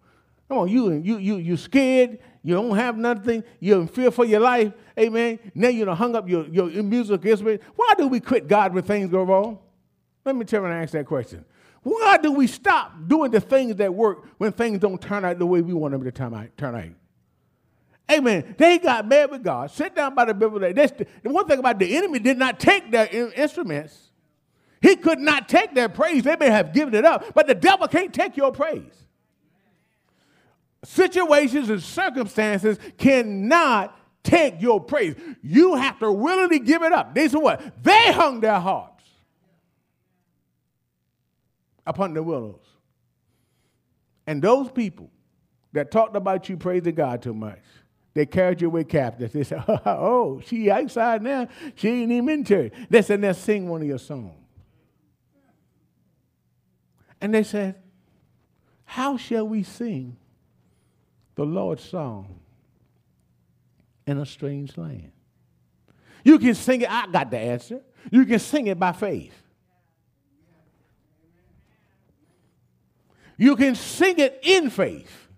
Come 0.48 0.58
on, 0.58 0.68
you 0.68 0.92
you 0.92 1.18
you 1.18 1.38
you 1.38 1.56
scared, 1.56 2.20
you 2.44 2.54
don't 2.54 2.76
have 2.76 2.98
nothing, 2.98 3.42
you're 3.62 3.80
in 3.80 3.88
fear 3.88 4.12
for 4.12 4.26
your 4.26 4.42
life. 4.42 4.74
Amen. 5.00 5.40
Now 5.56 5.70
you 5.70 5.86
done 5.86 5.96
hung 5.96 6.14
up 6.14 6.28
your, 6.28 6.46
your 6.48 6.68
music 6.84 7.26
instrument. 7.26 7.62
Why 7.78 7.94
do 7.98 8.08
we 8.10 8.20
quit 8.20 8.50
God 8.50 8.74
when 8.74 8.84
things 8.84 9.10
go 9.10 9.24
wrong? 9.24 9.60
Let 10.26 10.36
me 10.36 10.44
tell 10.44 10.62
you 10.62 10.68
and 10.68 10.84
ask 10.84 10.92
that 10.92 11.06
question. 11.06 11.46
Why 11.84 12.18
do 12.18 12.34
we 12.34 12.48
stop 12.48 12.94
doing 13.08 13.32
the 13.32 13.40
things 13.40 13.78
that 13.78 13.94
work 13.94 14.28
when 14.38 14.52
things 14.52 14.80
don't 14.80 15.02
turn 15.02 15.24
out 15.24 15.40
the 15.40 15.46
way 15.46 15.62
we 15.62 15.74
want 15.74 15.94
them 15.94 16.04
to 16.04 16.12
turn 16.12 16.34
out? 16.34 16.50
Turn 16.58 16.76
out? 16.76 17.01
Amen. 18.10 18.56
They 18.58 18.78
got 18.78 19.08
mad 19.08 19.32
with 19.32 19.44
God. 19.44 19.72
Sit 19.72 19.96
down 19.96 20.16
by 20.16 20.26
the 20.26 20.34
Bible. 20.34 20.60
The, 20.60 21.04
one 21.24 21.48
thing 21.48 21.60
about 21.60 21.80
the 21.80 21.96
enemy 21.96 22.20
did 22.20 22.38
not 22.38 22.60
take 22.60 22.92
their 22.92 23.08
instruments. 23.08 24.12
He 24.82 24.96
could 24.96 25.20
not 25.20 25.48
take 25.48 25.76
their 25.76 25.90
praise. 25.90 26.24
They 26.24 26.36
may 26.36 26.50
have 26.50 26.74
given 26.74 26.94
it 26.96 27.06
up, 27.06 27.34
but 27.34 27.48
the 27.48 27.56
devil 27.56 27.88
can't 27.88 28.14
take 28.14 28.36
your 28.36 28.52
praise. 28.52 29.06
Situations 30.84 31.70
and 31.70 31.82
circumstances 31.82 32.80
cannot 32.98 33.98
take 34.24 34.62
your 34.62 34.82
praise. 34.82 35.16
You 35.44 35.76
have 35.76 36.00
to 36.00 36.12
willingly 36.12 36.60
give 36.60 36.82
it 36.82 36.92
up. 36.92 37.14
They 37.14 37.28
said 37.28 37.42
what? 37.42 37.84
They 37.84 38.12
hung 38.12 38.40
their 38.42 38.60
heart 38.60 38.92
upon 41.86 42.14
the 42.14 42.24
willows. 42.24 42.66
And 44.26 44.42
those 44.42 44.72
people 44.72 45.10
that 45.74 45.92
talked 45.92 46.16
about 46.16 46.50
you 46.50 46.58
praising 46.58 46.96
God 46.96 47.22
too 47.22 47.34
much, 47.34 47.60
they 48.14 48.26
carried 48.26 48.62
you 48.62 48.68
away 48.68 48.84
captive. 48.84 49.32
They 49.32 49.44
said, 49.44 49.64
oh, 49.68 50.42
she 50.46 50.70
outside 50.70 51.22
now. 51.22 51.48
She 51.76 51.90
ain't 51.90 52.12
even 52.12 52.30
in 52.30 52.44
church. 52.44 52.74
They 52.90 53.02
said, 53.02 53.22
let's 53.22 53.40
sing 53.40 53.70
one 53.70 53.82
of 53.82 53.88
your 53.88 54.00
songs. 54.00 54.34
And 57.22 57.34
they 57.34 57.44
said, 57.44 57.76
how 58.84 59.16
shall 59.16 59.48
we 59.48 59.64
sing 59.64 60.18
the 61.36 61.46
Lord's 61.46 61.84
song 61.84 62.40
in 64.06 64.18
a 64.18 64.26
strange 64.26 64.78
land? 64.78 65.12
You 66.24 66.38
can 66.40 66.56
sing 66.56 66.82
it. 66.82 66.92
I 66.92 67.08
got 67.08 67.32
the 67.32 67.38
answer. 67.38 67.82
You 68.12 68.26
can 68.26 68.40
sing 68.40 68.68
it 68.68 68.80
by 68.80 68.92
faith. 68.92 69.36
You 73.38 73.56
can 73.56 73.76
sing 73.76 74.20
it 74.20 74.40
in 74.44 74.70
faith, 74.70 75.30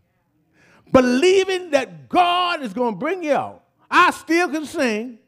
believing 0.94 1.72
that 1.72 2.08
God 2.08 2.62
is 2.62 2.72
going 2.72 2.94
to 2.94 2.98
bring 2.98 3.24
you 3.24 3.34
out. 3.34 3.64
I 3.92 4.12
still 4.12 4.48
can 4.50 4.66
sing, 4.66 5.20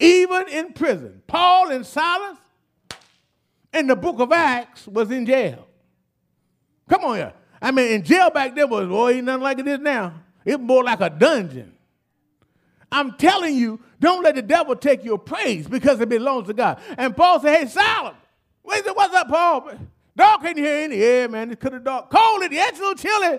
even 0.00 0.48
in 0.48 0.72
prison. 0.72 1.22
Paul 1.26 1.70
and 1.70 1.86
Silas 1.86 2.38
in 3.72 3.86
the 3.86 3.94
book 3.94 4.18
of 4.18 4.32
Acts 4.32 4.86
was 4.86 5.10
in 5.10 5.26
jail. 5.26 5.66
Come 6.88 7.04
on 7.04 7.16
here. 7.16 7.32
I 7.62 7.70
mean, 7.70 7.92
in 7.92 8.02
jail 8.02 8.30
back 8.30 8.56
then 8.56 8.68
was, 8.68 8.88
boy, 8.88 9.12
ain't 9.12 9.26
nothing 9.26 9.42
like 9.42 9.58
it 9.58 9.68
is 9.68 9.78
now. 9.78 10.14
It's 10.44 10.58
more 10.58 10.82
like 10.82 11.00
a 11.00 11.10
dungeon. 11.10 11.74
I'm 12.90 13.16
telling 13.16 13.54
you, 13.54 13.78
don't 14.00 14.22
let 14.24 14.34
the 14.34 14.42
devil 14.42 14.74
take 14.74 15.04
your 15.04 15.18
praise 15.18 15.68
because 15.68 16.00
it 16.00 16.08
belongs 16.08 16.48
to 16.48 16.54
God. 16.54 16.80
And 16.98 17.16
Paul 17.16 17.38
said, 17.38 17.58
hey, 17.58 17.66
Silas, 17.66 18.16
what's 18.62 19.14
up, 19.14 19.28
Paul? 19.28 19.70
Dog 20.16 20.42
can't 20.42 20.58
hear 20.58 20.84
any. 20.84 20.96
Yeah, 20.96 21.26
man, 21.28 21.52
it 21.52 21.60
could 21.60 21.74
have 21.74 21.84
dog. 21.84 22.10
Cold 22.10 22.42
it, 22.42 22.52
it's 22.52 22.78
a 22.78 22.82
little 22.82 22.94
chilly. 22.94 23.38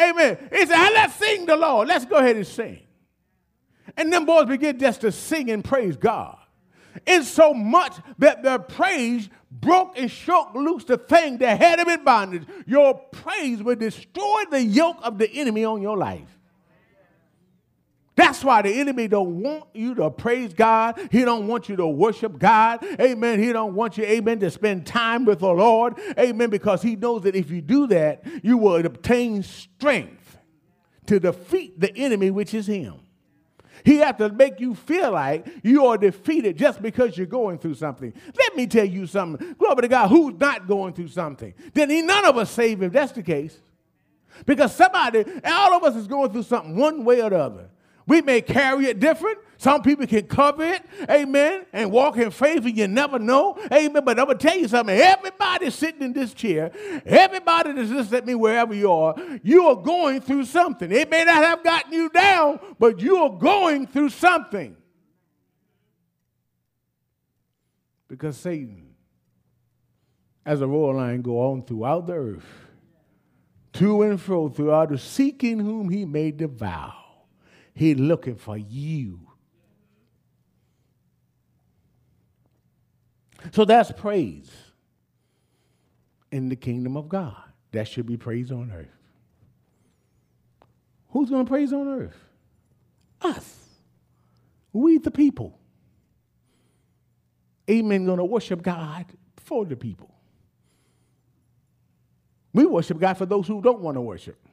Amen. 0.00 0.38
He 0.52 0.66
said, 0.66 0.76
ah, 0.76 0.90
let's 0.94 1.14
sing 1.14 1.46
the 1.46 1.56
Lord. 1.56 1.88
Let's 1.88 2.04
go 2.04 2.16
ahead 2.16 2.36
and 2.36 2.46
sing. 2.46 2.80
And 3.96 4.12
them 4.12 4.26
boys 4.26 4.46
begin 4.46 4.78
just 4.78 5.00
to 5.00 5.12
sing 5.12 5.50
and 5.50 5.64
praise 5.64 5.96
God. 5.96 6.36
It's 7.06 7.28
so 7.28 7.54
much 7.54 7.96
that 8.18 8.42
their 8.42 8.58
praise 8.58 9.28
broke 9.50 9.98
and 9.98 10.10
shook 10.10 10.54
loose 10.54 10.84
the 10.84 10.98
thing 10.98 11.38
that 11.38 11.60
had 11.60 11.78
them 11.78 11.88
in 11.88 12.04
bondage. 12.04 12.44
Your 12.66 12.94
praise 12.94 13.62
will 13.62 13.76
destroy 13.76 14.42
the 14.50 14.62
yoke 14.62 14.98
of 15.02 15.18
the 15.18 15.30
enemy 15.30 15.64
on 15.64 15.80
your 15.80 15.96
life. 15.96 16.37
That's 18.18 18.42
why 18.42 18.62
the 18.62 18.80
enemy 18.80 19.06
don't 19.06 19.44
want 19.44 19.66
you 19.74 19.94
to 19.94 20.10
praise 20.10 20.52
God. 20.52 20.98
He 21.12 21.24
don't 21.24 21.46
want 21.46 21.68
you 21.68 21.76
to 21.76 21.86
worship 21.86 22.36
God. 22.36 22.84
Amen. 23.00 23.40
He 23.40 23.52
don't 23.52 23.76
want 23.76 23.96
you, 23.96 24.02
amen, 24.02 24.40
to 24.40 24.50
spend 24.50 24.88
time 24.88 25.24
with 25.24 25.38
the 25.38 25.52
Lord. 25.52 26.00
Amen. 26.18 26.50
Because 26.50 26.82
he 26.82 26.96
knows 26.96 27.22
that 27.22 27.36
if 27.36 27.48
you 27.48 27.60
do 27.60 27.86
that, 27.86 28.24
you 28.42 28.58
will 28.58 28.84
obtain 28.84 29.44
strength 29.44 30.36
to 31.06 31.20
defeat 31.20 31.78
the 31.78 31.96
enemy, 31.96 32.32
which 32.32 32.54
is 32.54 32.66
him. 32.66 32.96
He 33.84 33.98
has 33.98 34.16
to 34.16 34.30
make 34.30 34.58
you 34.58 34.74
feel 34.74 35.12
like 35.12 35.46
you 35.62 35.86
are 35.86 35.96
defeated 35.96 36.58
just 36.58 36.82
because 36.82 37.16
you're 37.16 37.28
going 37.28 37.58
through 37.58 37.74
something. 37.74 38.12
Let 38.36 38.56
me 38.56 38.66
tell 38.66 38.84
you 38.84 39.06
something. 39.06 39.54
Glory 39.60 39.82
to 39.82 39.88
God, 39.88 40.08
who's 40.08 40.34
not 40.40 40.66
going 40.66 40.92
through 40.92 41.08
something? 41.08 41.54
Then 41.72 41.88
he 41.88 42.02
none 42.02 42.24
of 42.24 42.36
us 42.36 42.50
save 42.50 42.82
if 42.82 42.90
that's 42.90 43.12
the 43.12 43.22
case. 43.22 43.56
Because 44.44 44.74
somebody, 44.74 45.24
all 45.44 45.74
of 45.74 45.84
us 45.84 45.94
is 45.94 46.08
going 46.08 46.32
through 46.32 46.42
something 46.42 46.74
one 46.74 47.04
way 47.04 47.22
or 47.22 47.30
the 47.30 47.38
other. 47.38 47.70
We 48.08 48.22
may 48.22 48.40
carry 48.40 48.86
it 48.86 49.00
different. 49.00 49.38
Some 49.58 49.82
people 49.82 50.06
can 50.06 50.26
cover 50.26 50.64
it, 50.64 50.82
amen, 51.10 51.66
and 51.72 51.90
walk 51.90 52.16
in 52.16 52.30
faith, 52.30 52.64
and 52.64 52.76
you 52.76 52.88
never 52.88 53.18
know, 53.18 53.58
amen. 53.70 54.02
But 54.04 54.18
I'm 54.18 54.26
gonna 54.26 54.38
tell 54.38 54.56
you 54.56 54.66
something. 54.66 54.96
Everybody 54.96 55.68
sitting 55.70 56.00
in 56.00 56.12
this 56.14 56.32
chair, 56.32 56.72
everybody 57.04 57.72
that's 57.72 57.90
listening 57.90 58.18
at 58.18 58.26
me 58.26 58.34
wherever 58.34 58.72
you 58.72 58.90
are, 58.90 59.14
you 59.42 59.66
are 59.66 59.76
going 59.76 60.22
through 60.22 60.46
something. 60.46 60.90
It 60.90 61.10
may 61.10 61.24
not 61.24 61.44
have 61.44 61.62
gotten 61.62 61.92
you 61.92 62.08
down, 62.08 62.60
but 62.78 62.98
you 63.00 63.18
are 63.18 63.30
going 63.30 63.86
through 63.86 64.08
something. 64.08 64.74
Because 68.06 68.38
Satan, 68.38 68.94
as 70.46 70.62
a 70.62 70.66
royal 70.66 70.96
lion, 70.96 71.20
go 71.20 71.40
on 71.50 71.62
throughout 71.62 72.06
the 72.06 72.14
earth, 72.14 72.46
to 73.74 74.00
and 74.02 74.18
fro 74.18 74.48
throughout 74.48 74.88
the 74.90 74.98
seeking 74.98 75.58
whom 75.58 75.90
he 75.90 76.06
may 76.06 76.30
devour. 76.30 76.94
He's 77.78 77.96
looking 77.96 78.34
for 78.34 78.58
you. 78.58 79.20
So 83.52 83.64
that's 83.64 83.92
praise 83.92 84.50
in 86.32 86.48
the 86.48 86.56
kingdom 86.56 86.96
of 86.96 87.08
God. 87.08 87.36
That 87.70 87.86
should 87.86 88.04
be 88.04 88.16
praise 88.16 88.50
on 88.50 88.72
earth. 88.72 88.88
Who's 91.10 91.30
going 91.30 91.46
to 91.46 91.48
praise 91.48 91.72
on 91.72 91.86
earth? 91.86 92.16
Us. 93.22 93.56
We, 94.72 94.98
the 94.98 95.12
people. 95.12 95.56
Amen. 97.70 98.06
Going 98.06 98.18
to 98.18 98.24
worship 98.24 98.60
God 98.60 99.06
for 99.36 99.64
the 99.64 99.76
people. 99.76 100.12
We 102.52 102.66
worship 102.66 102.98
God 102.98 103.14
for 103.14 103.26
those 103.26 103.46
who 103.46 103.62
don't 103.62 103.78
want 103.78 103.94
to 103.94 104.00
worship. 104.00 104.47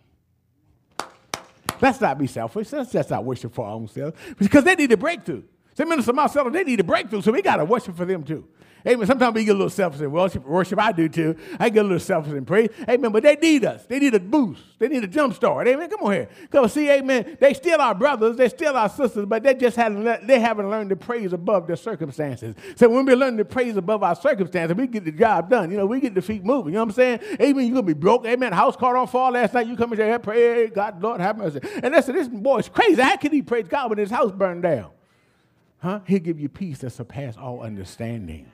Let's 1.82 2.02
not 2.02 2.18
be 2.18 2.28
selfish. 2.28 2.72
Let's 2.72 2.92
just 2.92 3.10
not 3.10 3.24
worship 3.24 3.54
for 3.54 3.66
our 3.66 3.74
own 3.74 3.88
selves 3.88 4.18
because 4.38 4.64
they 4.64 4.76
need 4.76 4.92
a 4.92 4.98
breakthrough. 4.98 5.44
Say, 5.76 5.84
Minister 5.84 6.14
Marcelo, 6.14 6.50
they 6.50 6.64
need 6.64 6.80
a 6.80 6.84
breakthrough, 6.84 7.22
so 7.22 7.32
we 7.32 7.42
got 7.42 7.58
to 7.58 7.66
worship 7.66 7.98
for 7.98 8.06
them 8.06 8.24
too. 8.24 8.48
Amen. 8.88 9.08
Sometimes 9.08 9.34
we 9.34 9.44
get 9.46 9.52
a 9.52 9.54
little 9.54 9.70
selfish 9.70 10.00
in 10.02 10.12
worship. 10.12 10.46
Worship, 10.46 10.80
I 10.80 10.92
do 10.92 11.10
too. 11.10 11.36
I 11.60 11.70
get 11.70 11.80
a 11.80 11.84
little 11.84 12.00
selfish 12.00 12.34
in 12.34 12.46
praise. 12.46 12.70
Amen. 12.88 13.12
But 13.12 13.24
they 13.24 13.36
need 13.36 13.66
us. 13.66 13.84
They 13.86 13.98
need 14.00 14.14
a 14.14 14.20
boost. 14.20 14.62
They 14.78 14.88
need 14.88 15.04
a 15.04 15.08
jump 15.08 15.34
start. 15.34 15.68
Amen. 15.68 15.90
Come 15.90 16.02
on 16.02 16.14
here. 16.14 16.30
Because 16.44 16.74
see, 16.74 16.90
amen. 16.92 17.38
They 17.40 17.56
still 17.56 17.82
our 17.82 17.96
brothers. 17.96 18.38
They 18.38 18.48
still 18.48 18.78
our 18.78 18.90
sisters, 18.90 19.26
but 19.26 19.42
they 19.42 19.56
just 19.56 19.76
haven't 19.76 20.28
they 20.28 20.40
haven't 20.40 20.70
learned 20.70 20.92
to 20.92 20.96
praise 20.96 21.34
above 21.34 21.66
their 21.66 21.76
circumstances. 21.76 22.56
So 22.76 22.88
when 22.88 23.06
we 23.06 23.16
learn 23.16 23.38
to 23.38 23.46
praise 23.46 23.76
above 23.76 24.04
our 24.04 24.16
circumstances, 24.16 24.78
we 24.78 24.86
get 24.86 25.04
the 25.04 25.12
job 25.12 25.50
done. 25.50 25.72
You 25.72 25.78
know, 25.78 25.88
we 25.88 26.00
get 26.00 26.14
the 26.14 26.22
feet 26.22 26.46
moving. 26.46 26.74
You 26.74 26.80
know 26.80 26.86
what 26.86 26.90
I'm 26.90 26.96
saying? 26.96 27.20
Amen. 27.42 27.66
You're 27.66 27.76
gonna 27.76 27.88
be 27.88 27.94
broke. 27.94 28.26
Amen. 28.26 28.54
House 28.54 28.76
caught 28.76 28.96
on 28.96 29.08
fire 29.08 29.32
last 29.32 29.56
night. 29.56 29.66
You 29.66 29.76
come 29.76 29.94
in 29.94 30.00
here, 30.00 30.20
pray, 30.20 30.68
God, 30.68 31.02
Lord, 31.02 31.22
have 31.22 31.38
mercy. 31.38 31.60
And 31.82 31.92
listen, 31.92 32.14
this 32.14 32.28
boy 32.28 32.60
is 32.60 32.70
crazy. 32.70 33.02
How 33.02 33.18
can 33.18 33.32
he 33.32 33.42
praise 33.42 33.68
God 33.68 33.90
when 33.90 33.98
his 33.98 34.12
house 34.12 34.32
burned 34.32 34.62
down? 34.62 34.92
huh? 35.86 36.00
He'll 36.06 36.20
give 36.20 36.40
you 36.40 36.50
peace 36.50 36.80
that 36.80 36.90
surpasses 36.92 37.38
all 37.38 37.62
understanding. 37.62 38.52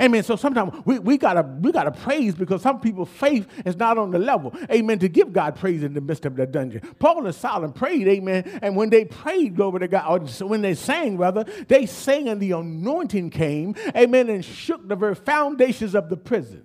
Amen. 0.00 0.22
So 0.22 0.36
sometimes 0.36 0.72
we, 0.84 0.98
we 0.98 1.18
gotta 1.18 1.42
we 1.60 1.72
gotta 1.72 1.90
praise 1.90 2.34
because 2.34 2.62
some 2.62 2.80
people's 2.80 3.08
faith 3.08 3.46
is 3.64 3.76
not 3.76 3.98
on 3.98 4.10
the 4.10 4.18
level. 4.18 4.54
Amen. 4.70 4.98
To 4.98 5.08
give 5.08 5.32
God 5.32 5.56
praise 5.56 5.82
in 5.82 5.94
the 5.94 6.00
midst 6.00 6.26
of 6.26 6.36
the 6.36 6.46
dungeon. 6.46 6.82
Paul 6.98 7.24
and 7.26 7.34
Silas 7.34 7.72
prayed, 7.74 8.06
amen. 8.08 8.60
And 8.62 8.76
when 8.76 8.90
they 8.90 9.04
prayed, 9.04 9.56
glory 9.56 9.80
to 9.80 9.88
God, 9.88 10.22
or 10.42 10.46
when 10.46 10.62
they 10.62 10.74
sang, 10.74 11.16
rather, 11.16 11.44
they 11.68 11.86
sang 11.86 12.28
and 12.28 12.40
the 12.40 12.52
anointing 12.52 13.30
came, 13.30 13.74
amen, 13.96 14.28
and 14.28 14.44
shook 14.44 14.86
the 14.88 14.96
very 14.96 15.14
foundations 15.14 15.94
of 15.94 16.08
the 16.08 16.16
prison. 16.16 16.64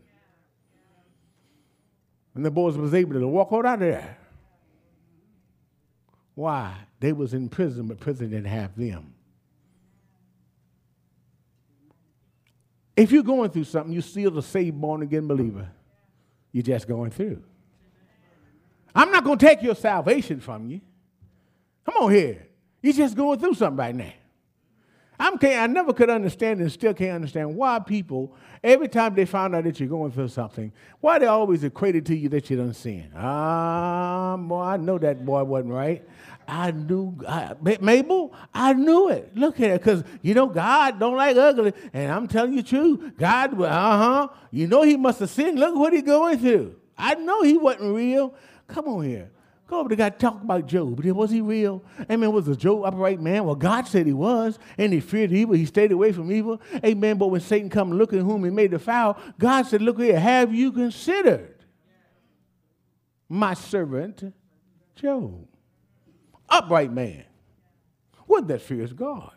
And 2.35 2.45
the 2.45 2.51
boys 2.51 2.77
was 2.77 2.93
able 2.93 3.13
to 3.19 3.27
walk 3.27 3.49
out 3.53 3.65
of 3.65 3.79
there. 3.79 4.17
Why? 6.35 6.75
They 6.99 7.13
was 7.13 7.33
in 7.33 7.49
prison, 7.49 7.87
but 7.87 7.99
prison 7.99 8.31
didn't 8.31 8.45
have 8.45 8.75
them. 8.75 9.12
If 12.95 13.11
you're 13.11 13.23
going 13.23 13.49
through 13.49 13.63
something, 13.65 13.91
you're 13.91 14.01
still 14.01 14.37
a 14.37 14.43
saved, 14.43 14.79
born 14.79 15.01
again 15.01 15.27
believer. 15.27 15.69
You're 16.51 16.63
just 16.63 16.87
going 16.87 17.11
through. 17.11 17.43
I'm 18.95 19.11
not 19.11 19.23
going 19.23 19.39
to 19.39 19.45
take 19.45 19.63
your 19.63 19.75
salvation 19.75 20.39
from 20.39 20.67
you. 20.67 20.81
Come 21.85 21.95
on 22.03 22.11
here. 22.11 22.47
You're 22.81 22.93
just 22.93 23.15
going 23.15 23.39
through 23.39 23.55
something 23.55 23.77
right 23.77 23.95
now. 23.95 24.13
I'm 25.19 25.37
I 25.41 25.67
never 25.67 25.93
could 25.93 26.09
understand 26.09 26.59
and 26.59 26.71
still 26.71 26.93
can't 26.93 27.15
understand 27.15 27.55
why 27.55 27.79
people, 27.79 28.35
every 28.63 28.87
time 28.87 29.15
they 29.15 29.25
find 29.25 29.55
out 29.55 29.63
that 29.63 29.79
you're 29.79 29.87
going 29.87 30.11
through 30.11 30.27
something, 30.27 30.71
why 30.99 31.19
they 31.19 31.27
always 31.27 31.63
equate 31.63 31.95
it 31.95 32.05
to 32.07 32.15
you 32.15 32.29
that 32.29 32.49
you 32.49 32.57
done 32.57 32.73
sin. 32.73 33.11
Ah, 33.15 34.35
boy, 34.37 34.61
I 34.61 34.77
know 34.77 34.97
that 34.97 35.25
boy 35.25 35.43
wasn't 35.43 35.71
right. 35.71 36.05
I 36.47 36.71
knew, 36.71 37.17
I, 37.27 37.53
Mabel, 37.79 38.33
I 38.53 38.73
knew 38.73 39.09
it. 39.09 39.35
Look 39.35 39.59
at 39.59 39.71
it, 39.71 39.81
because, 39.81 40.03
you 40.21 40.33
know, 40.33 40.47
God 40.47 40.99
don't 40.99 41.15
like 41.15 41.35
ugly. 41.37 41.73
And 41.93 42.11
I'm 42.11 42.27
telling 42.27 42.53
you 42.53 42.63
truth. 42.63 43.13
God, 43.17 43.59
uh-huh, 43.61 44.27
you 44.51 44.67
know 44.67 44.81
he 44.81 44.97
must 44.97 45.19
have 45.19 45.29
sinned. 45.29 45.59
Look 45.59 45.75
what 45.75 45.93
he's 45.93 46.03
going 46.03 46.39
through. 46.39 46.75
I 46.97 47.15
know 47.15 47.43
he 47.43 47.57
wasn't 47.57 47.95
real. 47.95 48.33
Come 48.67 48.87
on 48.87 49.03
here. 49.03 49.31
Go 49.67 49.79
over 49.79 49.89
to 49.89 49.95
God, 49.95 50.19
talk 50.19 50.41
about 50.41 50.67
Job. 50.67 51.03
Was 51.03 51.31
he 51.31 51.41
real? 51.41 51.83
Amen. 52.11 52.31
Was 52.31 52.47
a 52.47 52.55
Job 52.55 52.85
upright 52.85 53.21
man? 53.21 53.45
Well, 53.45 53.55
God 53.55 53.87
said 53.87 54.05
he 54.05 54.13
was, 54.13 54.59
and 54.77 54.91
he 54.91 54.99
feared 54.99 55.31
evil. 55.31 55.55
He 55.55 55.65
stayed 55.65 55.91
away 55.91 56.11
from 56.11 56.31
evil. 56.31 56.61
Amen. 56.85 57.17
But 57.17 57.27
when 57.27 57.41
Satan 57.41 57.69
come 57.69 57.91
looking 57.93 58.19
whom 58.19 58.43
he 58.43 58.49
made 58.49 58.71
the 58.71 58.79
foul, 58.79 59.17
God 59.39 59.63
said, 59.63 59.81
Look 59.81 59.99
here, 59.99 60.19
have 60.19 60.53
you 60.53 60.71
considered 60.71 61.63
my 63.29 63.53
servant 63.53 64.33
Job? 64.95 65.47
Upright 66.53 66.91
man. 66.91 67.23
What 68.27 68.47
that 68.47 68.61
fears 68.61 68.93
God. 68.93 69.31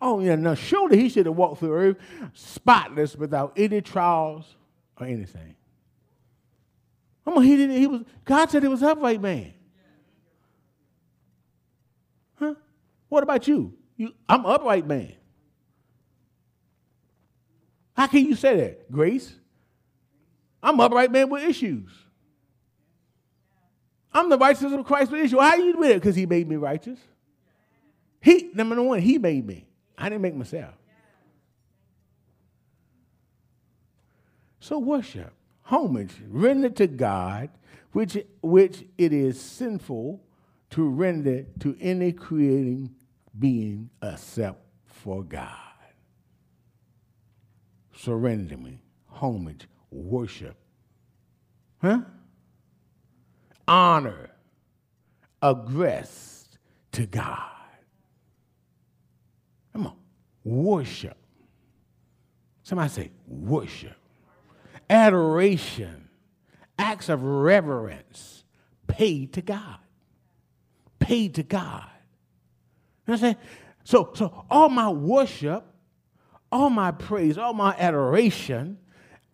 Oh, 0.00 0.20
yeah, 0.20 0.34
now 0.34 0.54
surely 0.54 0.98
he 0.98 1.08
should 1.08 1.26
have 1.26 1.36
walked 1.36 1.60
through 1.60 1.74
earth 1.74 1.96
spotless 2.34 3.14
without 3.14 3.52
any 3.56 3.80
trials 3.80 4.56
or 4.98 5.06
anything. 5.06 5.54
Come 7.24 7.34
on, 7.34 7.44
he 7.44 7.56
didn't, 7.56 7.76
he 7.76 7.86
was, 7.86 8.02
God 8.24 8.50
said 8.50 8.62
he 8.62 8.68
was 8.68 8.82
upright 8.82 9.20
man. 9.20 9.54
Huh? 12.34 12.54
What 13.08 13.22
about 13.22 13.46
you? 13.46 13.74
you? 13.96 14.12
I'm 14.28 14.44
upright 14.44 14.86
man. 14.86 15.12
How 17.96 18.08
can 18.08 18.24
you 18.24 18.34
say 18.34 18.56
that? 18.56 18.90
Grace? 18.90 19.32
I'm 20.62 20.80
upright 20.80 21.12
man 21.12 21.28
with 21.28 21.44
issues. 21.44 21.90
I'm 24.14 24.28
the 24.28 24.38
righteousness 24.38 24.72
of 24.72 24.84
Christ 24.84 25.10
with 25.10 25.22
issue. 25.22 25.38
How 25.38 25.54
you 25.56 25.72
do 25.72 25.82
it? 25.84 25.94
Because 25.94 26.14
he 26.14 26.26
made 26.26 26.48
me 26.48 26.56
righteous. 26.56 26.98
He, 28.20 28.50
number 28.54 28.80
one, 28.82 29.00
he 29.00 29.18
made 29.18 29.46
me. 29.46 29.66
I 29.96 30.08
didn't 30.08 30.22
make 30.22 30.34
myself. 30.34 30.74
So 34.60 34.78
worship, 34.78 35.32
homage, 35.62 36.12
render 36.28 36.70
to 36.70 36.86
God, 36.86 37.50
which, 37.92 38.16
which 38.42 38.84
it 38.96 39.12
is 39.12 39.40
sinful 39.40 40.22
to 40.70 40.88
render 40.88 41.44
to 41.60 41.76
any 41.80 42.12
creating 42.12 42.94
being 43.38 43.90
except 44.02 44.60
for 44.84 45.24
God. 45.24 45.48
Surrender 47.96 48.56
me, 48.56 48.78
homage, 49.08 49.66
worship. 49.90 50.56
Huh? 51.80 52.02
Honor, 53.72 54.28
aggress 55.40 56.44
to 56.92 57.06
God. 57.06 57.38
Come 59.72 59.86
on, 59.86 59.96
worship. 60.44 61.16
Somebody 62.62 62.90
say 62.90 63.10
worship. 63.26 63.96
Adoration, 64.90 66.10
acts 66.78 67.08
of 67.08 67.22
reverence 67.22 68.44
paid 68.86 69.32
to 69.32 69.42
God. 69.42 69.78
Paid 70.98 71.36
to 71.36 71.42
God. 71.42 71.88
You 73.06 73.12
know 73.12 73.14
what 73.14 73.14
I'm 73.14 73.18
saying? 73.20 73.36
So, 73.84 74.10
so 74.14 74.44
all 74.50 74.68
my 74.68 74.90
worship, 74.90 75.64
all 76.52 76.68
my 76.68 76.90
praise, 76.90 77.38
all 77.38 77.54
my 77.54 77.74
adoration, 77.78 78.76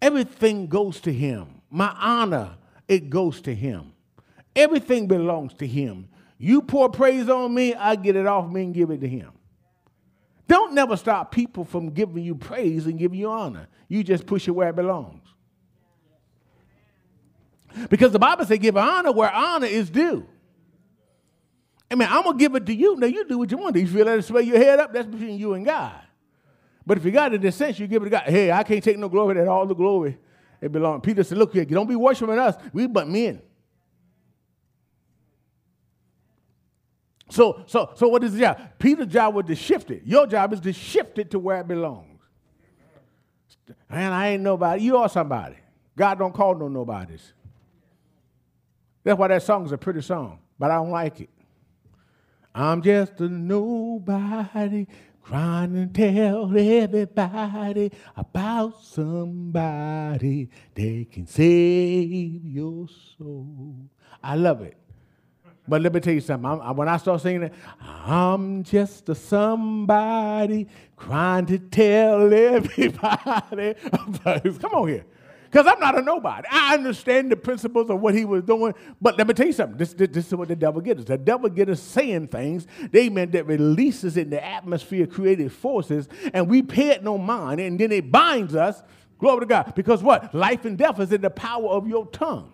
everything 0.00 0.68
goes 0.68 1.00
to 1.00 1.12
Him. 1.12 1.60
My 1.70 1.92
honor, 1.98 2.56
it 2.86 3.10
goes 3.10 3.40
to 3.42 3.54
Him. 3.54 3.94
Everything 4.58 5.06
belongs 5.06 5.54
to 5.54 5.66
Him. 5.66 6.08
You 6.36 6.62
pour 6.62 6.90
praise 6.90 7.28
on 7.28 7.54
me, 7.54 7.74
I 7.74 7.94
get 7.94 8.16
it 8.16 8.26
off 8.26 8.50
me 8.50 8.62
and 8.64 8.74
give 8.74 8.90
it 8.90 9.00
to 9.00 9.08
Him. 9.08 9.30
Don't 10.48 10.74
never 10.74 10.96
stop 10.96 11.30
people 11.30 11.64
from 11.64 11.90
giving 11.90 12.24
you 12.24 12.34
praise 12.34 12.86
and 12.86 12.98
giving 12.98 13.20
you 13.20 13.30
honor. 13.30 13.68
You 13.86 14.02
just 14.02 14.26
push 14.26 14.48
it 14.48 14.50
where 14.50 14.70
it 14.70 14.76
belongs. 14.76 15.22
Because 17.88 18.10
the 18.10 18.18
Bible 18.18 18.44
says, 18.46 18.58
give 18.58 18.76
honor 18.76 19.12
where 19.12 19.30
honor 19.30 19.66
is 19.66 19.90
due. 19.90 20.26
I 21.88 21.94
mean, 21.94 22.08
I'm 22.10 22.24
gonna 22.24 22.36
give 22.36 22.54
it 22.56 22.66
to 22.66 22.74
you. 22.74 22.96
Now 22.96 23.06
you 23.06 23.28
do 23.28 23.38
what 23.38 23.50
you 23.50 23.58
want. 23.58 23.74
Do 23.74 23.80
you 23.80 23.86
feel 23.86 24.06
that 24.06 24.24
sway 24.24 24.42
your 24.42 24.58
head 24.58 24.80
up? 24.80 24.92
That's 24.92 25.06
between 25.06 25.38
you 25.38 25.54
and 25.54 25.64
God. 25.64 26.00
But 26.84 26.98
if 26.98 27.04
you 27.04 27.12
got 27.12 27.38
this 27.40 27.54
sense, 27.54 27.78
you 27.78 27.86
give 27.86 28.02
it 28.02 28.06
to 28.06 28.10
God. 28.10 28.22
Hey, 28.24 28.50
I 28.50 28.64
can't 28.64 28.82
take 28.82 28.98
no 28.98 29.08
glory 29.08 29.36
that 29.36 29.46
all 29.46 29.66
the 29.66 29.74
glory 29.74 30.18
it 30.60 30.72
belongs. 30.72 31.02
Peter 31.04 31.22
said, 31.22 31.38
Look 31.38 31.52
here, 31.52 31.64
don't 31.64 31.88
be 31.88 31.96
worshiping 31.96 32.38
us. 32.38 32.56
We 32.72 32.88
but 32.88 33.06
men. 33.08 33.42
So, 37.30 37.62
so, 37.66 37.92
so 37.94 38.08
what 38.08 38.24
is 38.24 38.32
the 38.32 38.40
job? 38.40 38.58
Peter's 38.78 39.06
job 39.06 39.34
was 39.34 39.46
to 39.46 39.54
shift 39.54 39.90
it. 39.90 40.02
Your 40.04 40.26
job 40.26 40.52
is 40.52 40.60
to 40.60 40.72
shift 40.72 41.18
it 41.18 41.30
to 41.32 41.38
where 41.38 41.60
it 41.60 41.68
belongs. 41.68 42.20
Man, 43.90 44.12
I 44.12 44.28
ain't 44.30 44.42
nobody. 44.42 44.82
You 44.82 44.96
are 44.96 45.08
somebody. 45.08 45.56
God 45.96 46.18
don't 46.18 46.32
call 46.32 46.54
no 46.54 46.68
nobodies. 46.68 47.32
That's 49.04 49.18
why 49.18 49.28
that 49.28 49.42
song 49.42 49.64
is 49.66 49.72
a 49.72 49.78
pretty 49.78 50.02
song, 50.02 50.38
but 50.58 50.70
I 50.70 50.74
don't 50.74 50.90
like 50.90 51.20
it. 51.20 51.30
I'm 52.54 52.82
just 52.82 53.20
a 53.20 53.28
nobody 53.28 54.86
trying 55.24 55.74
to 55.74 55.86
tell 55.86 56.56
everybody 56.56 57.92
about 58.16 58.82
somebody 58.82 60.48
that 60.74 61.06
can 61.12 61.26
save 61.26 62.44
your 62.44 62.86
soul. 63.16 63.76
I 64.22 64.34
love 64.34 64.62
it. 64.62 64.76
But 65.68 65.82
let 65.82 65.92
me 65.92 66.00
tell 66.00 66.14
you 66.14 66.20
something. 66.20 66.48
I'm, 66.48 66.76
when 66.76 66.88
I 66.88 66.96
start 66.96 67.20
singing 67.20 67.44
it, 67.44 67.54
I'm 67.80 68.62
just 68.62 69.08
a 69.08 69.14
somebody 69.14 70.66
trying 70.98 71.46
to 71.46 71.58
tell 71.58 72.32
everybody 72.32 73.74
about. 73.92 74.60
Come 74.60 74.72
on 74.72 74.88
here. 74.88 75.04
Because 75.50 75.66
I'm 75.66 75.80
not 75.80 75.96
a 75.96 76.02
nobody. 76.02 76.46
I 76.50 76.74
understand 76.74 77.32
the 77.32 77.36
principles 77.36 77.88
of 77.88 78.00
what 78.00 78.14
he 78.14 78.26
was 78.26 78.42
doing. 78.42 78.74
But 79.00 79.16
let 79.16 79.26
me 79.26 79.32
tell 79.32 79.46
you 79.46 79.52
something. 79.54 79.78
This, 79.78 79.94
this, 79.94 80.08
this 80.10 80.26
is 80.26 80.34
what 80.34 80.48
the 80.48 80.56
devil 80.56 80.80
gets 80.82 81.00
us. 81.00 81.06
The 81.06 81.16
devil 81.16 81.48
gets 81.48 81.70
us 81.70 81.80
saying 81.80 82.28
things, 82.28 82.66
amen, 82.94 83.30
that 83.30 83.46
releases 83.46 84.18
in 84.18 84.28
the 84.28 84.44
atmosphere 84.44 85.06
creative 85.06 85.52
forces, 85.52 86.08
and 86.34 86.48
we 86.48 86.62
pay 86.62 86.90
it 86.90 87.02
no 87.02 87.16
mind, 87.16 87.60
and 87.60 87.80
then 87.80 87.92
it 87.92 88.12
binds 88.12 88.54
us. 88.54 88.82
Glory 89.18 89.40
to 89.40 89.46
God. 89.46 89.72
Because 89.74 90.02
what? 90.02 90.34
Life 90.34 90.66
and 90.66 90.76
death 90.76 91.00
is 91.00 91.12
in 91.12 91.22
the 91.22 91.30
power 91.30 91.68
of 91.70 91.88
your 91.88 92.06
tongue. 92.08 92.52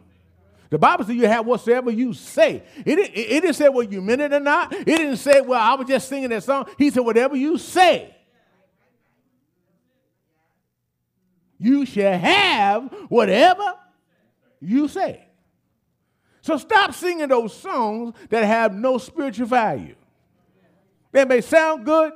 The 0.74 0.78
Bible 0.78 1.04
says 1.04 1.14
you 1.14 1.28
have 1.28 1.46
whatsoever 1.46 1.92
you 1.92 2.12
say. 2.12 2.64
It, 2.84 2.98
it, 2.98 3.16
it 3.16 3.40
didn't 3.42 3.54
say 3.54 3.68
whether 3.68 3.92
you 3.92 4.02
meant 4.02 4.20
it 4.20 4.32
or 4.32 4.40
not. 4.40 4.72
It 4.72 4.86
didn't 4.86 5.18
say, 5.18 5.40
well, 5.40 5.60
I 5.60 5.74
was 5.74 5.86
just 5.86 6.08
singing 6.08 6.30
that 6.30 6.42
song. 6.42 6.66
He 6.76 6.90
said, 6.90 7.04
whatever 7.04 7.36
you 7.36 7.58
say, 7.58 8.12
you 11.60 11.86
shall 11.86 12.18
have 12.18 12.92
whatever 13.08 13.74
you 14.60 14.88
say. 14.88 15.24
So 16.42 16.56
stop 16.56 16.92
singing 16.92 17.28
those 17.28 17.56
songs 17.56 18.16
that 18.30 18.44
have 18.44 18.74
no 18.74 18.98
spiritual 18.98 19.46
value. 19.46 19.94
They 21.12 21.24
may 21.24 21.40
sound 21.40 21.84
good, 21.84 22.14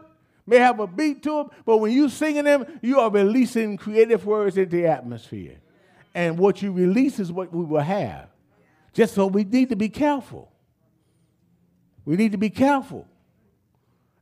may 0.49 0.57
have 0.57 0.81
a 0.81 0.89
beat 0.89 1.23
to 1.23 1.31
them, 1.31 1.51
but 1.65 1.77
when 1.77 1.93
you 1.93 2.09
singing 2.09 2.43
them, 2.43 2.67
you 2.83 2.99
are 2.99 3.09
releasing 3.09 3.77
creative 3.77 4.27
words 4.27 4.59
into 4.59 4.79
the 4.79 4.87
atmosphere. 4.89 5.59
And 6.13 6.37
what 6.37 6.61
you 6.61 6.73
release 6.73 7.21
is 7.21 7.31
what 7.31 7.53
we 7.53 7.65
will 7.65 7.79
have. 7.79 8.31
Just 8.93 9.15
so 9.15 9.27
we 9.27 9.45
need 9.45 9.69
to 9.69 9.77
be 9.77 9.89
careful. 9.89 10.51
We 12.05 12.17
need 12.17 12.33
to 12.33 12.39
be 12.39 12.51
careful. 12.51 13.07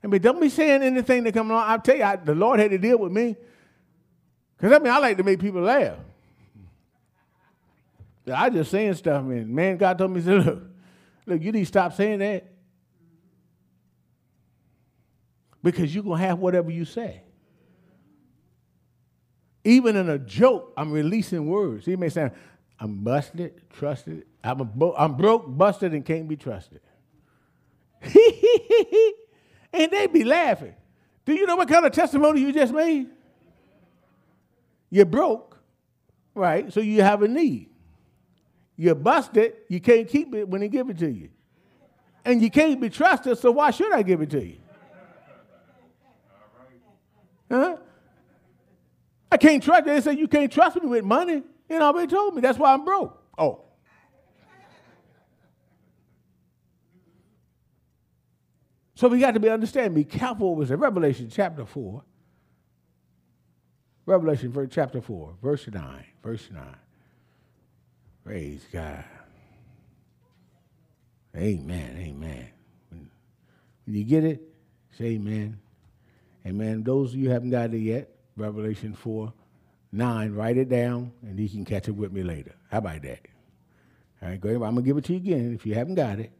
I 0.03 0.09
mean, 0.09 0.21
don't 0.21 0.41
be 0.41 0.49
saying 0.49 0.83
anything 0.83 1.25
that 1.25 1.33
come 1.33 1.51
along. 1.51 1.65
I'll 1.67 1.81
tell 1.81 1.97
you, 1.97 2.03
I, 2.03 2.17
the 2.17 2.35
Lord 2.35 2.61
had 2.61 2.71
to 2.71 2.79
deal 2.79 2.99
with 2.99 3.13
me. 3.13 3.37
Because 4.57 4.73
I 4.73 4.79
mean, 4.79 4.93
I 4.93 4.99
like 4.99 5.17
to 5.17 5.23
make 5.23 5.41
people 5.41 5.63
laugh. 5.63 5.97
I 8.33 8.51
just 8.51 8.71
saying 8.71 8.95
stuff, 8.95 9.25
man. 9.25 9.55
Man, 9.55 9.77
God 9.77 9.99
told 9.99 10.11
me, 10.11 10.21
said, 10.21 10.35
look, 10.47 10.63
look, 11.27 11.43
you 11.43 11.53
need 11.53 11.61
to 11.61 11.67
stop 11.67 11.93
saying 11.95 12.19
that. 12.19 12.45
Because 15.63 15.95
you're 15.95 16.05
going 16.05 16.21
to 16.21 16.27
have 16.27 16.39
whatever 16.39 16.71
you 16.71 16.85
say. 16.85 17.23
Even 19.65 19.97
in 19.97 20.09
a 20.09 20.19
joke, 20.19 20.73
I'm 20.77 20.93
releasing 20.93 21.49
words. 21.49 21.87
He 21.87 21.97
may 21.97 22.09
say, 22.09 22.31
I'm 22.79 23.03
busted, 23.03 23.63
trusted. 23.71 24.25
I'm, 24.47 24.61
a, 24.61 24.93
I'm 24.95 25.17
broke, 25.17 25.45
busted, 25.47 25.93
and 25.93 26.05
can't 26.05 26.29
be 26.29 26.37
trusted. 26.37 26.81
and 28.03 28.13
they 29.91 30.07
be 30.07 30.25
laughing. 30.25 30.75
Do 31.25 31.35
you 31.35 31.47
know 31.47 31.57
what 31.57 31.69
kind 31.69 31.85
of 31.85 31.93
testimony 31.93 32.41
you 32.41 32.53
just 32.53 32.73
made? 32.73 33.09
You're 34.91 35.07
broke, 35.07 35.59
right? 36.35 36.73
So 36.73 36.81
you 36.81 37.03
have 37.03 37.23
a 37.23 37.29
need. 37.29 37.71
You're 38.77 38.95
busted, 38.95 39.55
you 39.69 39.81
can't 39.81 40.07
keep 40.07 40.35
it 40.35 40.49
when 40.49 40.61
they 40.61 40.69
give 40.69 40.91
it 40.91 40.99
to 40.99 41.11
you. 41.11 41.31
And 42.25 42.43
you 42.43 42.51
can't 42.51 42.81
be 42.81 42.91
trusted, 42.91 43.39
so 43.39 43.51
why 43.51 43.71
should 43.71 43.93
I 43.93 44.03
give 44.03 44.21
it 44.21 44.31
to 44.31 44.45
you? 44.45 44.59
Huh? 47.51 47.77
I 49.31 49.37
can't 49.37 49.63
trust. 49.63 49.87
They 49.87 50.01
say 50.01 50.13
you 50.15 50.29
can't 50.29 50.53
trust 50.53 50.81
me 50.81 50.89
with 50.89 51.05
money. 51.05 51.43
You 51.69 51.79
know, 51.79 51.93
they 51.93 52.07
told 52.07 52.35
me 52.35 52.41
that's 52.41 52.59
why 52.59 52.73
I'm 52.73 52.85
broke. 52.85 53.21
Oh. 53.39 53.66
So 58.97 59.09
we 59.09 59.21
got 59.21 59.35
to 59.35 59.41
be 59.41 59.51
understand, 59.51 59.95
be 59.95 60.05
careful 60.05 60.55
with 60.55 60.71
it. 60.71 60.77
Revelation 60.77 61.29
chapter 61.31 61.67
4. 61.67 62.03
Revelation 64.07 64.69
chapter 64.71 65.03
4, 65.03 65.35
verse 65.43 65.69
9. 65.69 66.05
Verse 66.23 66.49
9. 66.51 66.65
Praise 68.25 68.65
God. 68.73 69.05
Amen. 71.37 71.97
Amen. 71.99 72.49
When, 72.89 73.11
you 73.87 74.05
get 74.05 74.25
it, 74.25 74.41
say 74.97 75.05
amen. 75.05 75.61
Amen. 76.47 76.83
Those 76.83 77.13
of 77.13 77.21
you 77.21 77.29
haven't 77.29 77.51
got 77.51 77.75
it 77.75 77.79
yet, 77.79 78.09
Revelation 78.37 78.95
4, 78.95 79.31
9, 79.93 80.35
write 80.35 80.57
it 80.57 80.71
down, 80.71 81.13
and 81.23 81.39
you 81.39 81.51
can 81.51 81.67
catch 81.67 81.87
it 81.87 81.93
with 81.93 82.13
me 82.13 82.23
later. 82.23 82.55
How 82.71 82.79
about 82.79 83.03
that? 83.03 83.21
All 84.23 84.31
right, 84.31 84.41
go 84.41 84.49
ahead. 84.49 84.63
I'm 84.63 84.75
going 84.75 84.77
to 84.77 84.83
give 84.83 84.97
it 84.97 85.05
to 85.05 85.13
you 85.13 85.19
again 85.19 85.55
if 85.55 85.67
you 85.67 85.75
haven't 85.75 85.97
got 85.97 86.19
it. 86.19 86.33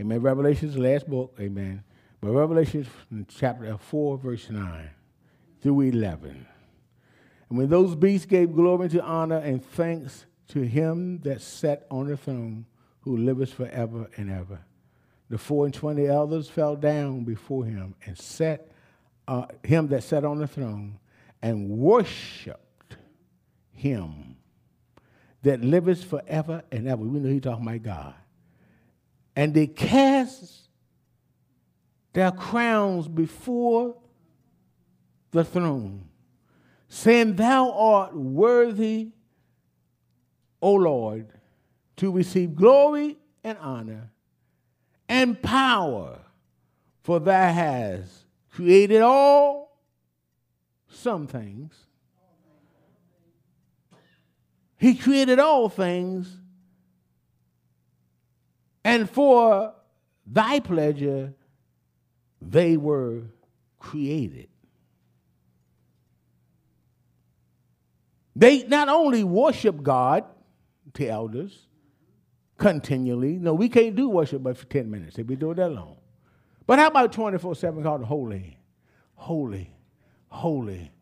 Amen. 0.00 0.22
Revelation's 0.22 0.74
the 0.74 0.80
last 0.80 1.08
book. 1.08 1.36
Amen. 1.40 1.82
But 2.24 2.32
Revelation 2.32 2.86
chapter 3.28 3.76
4, 3.76 4.16
verse 4.16 4.48
9 4.48 4.90
through 5.60 5.80
11. 5.82 6.46
And 7.50 7.58
when 7.58 7.68
those 7.68 7.94
beasts 7.94 8.24
gave 8.24 8.54
glory 8.54 8.88
to 8.88 9.02
honor 9.02 9.36
and 9.36 9.62
thanks 9.62 10.24
to 10.48 10.62
him 10.62 11.18
that 11.18 11.42
sat 11.42 11.86
on 11.90 12.06
the 12.06 12.16
throne, 12.16 12.64
who 13.00 13.18
liveth 13.18 13.52
forever 13.52 14.08
and 14.16 14.30
ever, 14.30 14.58
the 15.28 15.36
four 15.36 15.66
and 15.66 15.74
twenty 15.74 16.06
elders 16.06 16.48
fell 16.48 16.76
down 16.76 17.24
before 17.24 17.66
him 17.66 17.94
and 18.06 18.16
set 18.16 18.72
uh, 19.28 19.44
him 19.62 19.88
that 19.88 20.02
sat 20.02 20.24
on 20.24 20.38
the 20.38 20.46
throne 20.46 20.98
and 21.42 21.68
worshiped 21.68 22.96
him 23.70 24.36
that 25.42 25.60
liveth 25.60 26.02
forever 26.02 26.62
and 26.72 26.88
ever. 26.88 27.02
We 27.02 27.20
know 27.20 27.28
he's 27.28 27.42
talking 27.42 27.66
about 27.66 27.82
God. 27.82 28.14
And 29.36 29.52
they 29.52 29.66
cast 29.66 30.63
their 32.14 32.30
crowns 32.30 33.08
before 33.08 33.96
the 35.32 35.44
throne, 35.44 36.08
saying, 36.88 37.34
Thou 37.34 37.72
art 37.72 38.16
worthy, 38.16 39.10
O 40.62 40.74
Lord, 40.74 41.26
to 41.96 42.10
receive 42.10 42.54
glory 42.54 43.18
and 43.42 43.58
honor 43.58 44.10
and 45.08 45.42
power, 45.42 46.20
for 47.02 47.18
thou 47.18 47.52
hast 47.52 48.24
created 48.48 49.02
all 49.02 49.76
some 50.88 51.26
things. 51.26 51.74
He 54.78 54.94
created 54.94 55.40
all 55.40 55.68
things, 55.68 56.38
and 58.84 59.10
for 59.10 59.74
thy 60.26 60.60
pleasure 60.60 61.34
they 62.50 62.76
were 62.76 63.22
created. 63.78 64.48
They 68.36 68.64
not 68.64 68.88
only 68.88 69.22
worship 69.24 69.82
God, 69.82 70.24
to 70.94 71.08
elders, 71.08 71.66
continually. 72.56 73.36
No, 73.36 73.52
we 73.54 73.68
can't 73.68 73.94
do 73.94 74.08
worship 74.08 74.42
but 74.42 74.56
for 74.56 74.66
10 74.66 74.90
minutes 74.90 75.18
if 75.18 75.26
we 75.26 75.36
do 75.36 75.50
it 75.50 75.56
that 75.56 75.70
long. 75.70 75.96
But 76.66 76.78
how 76.78 76.86
about 76.86 77.12
24 77.12 77.54
7 77.54 77.82
called 77.82 78.04
holy, 78.04 78.58
holy, 79.14 79.70
holy, 80.28 80.92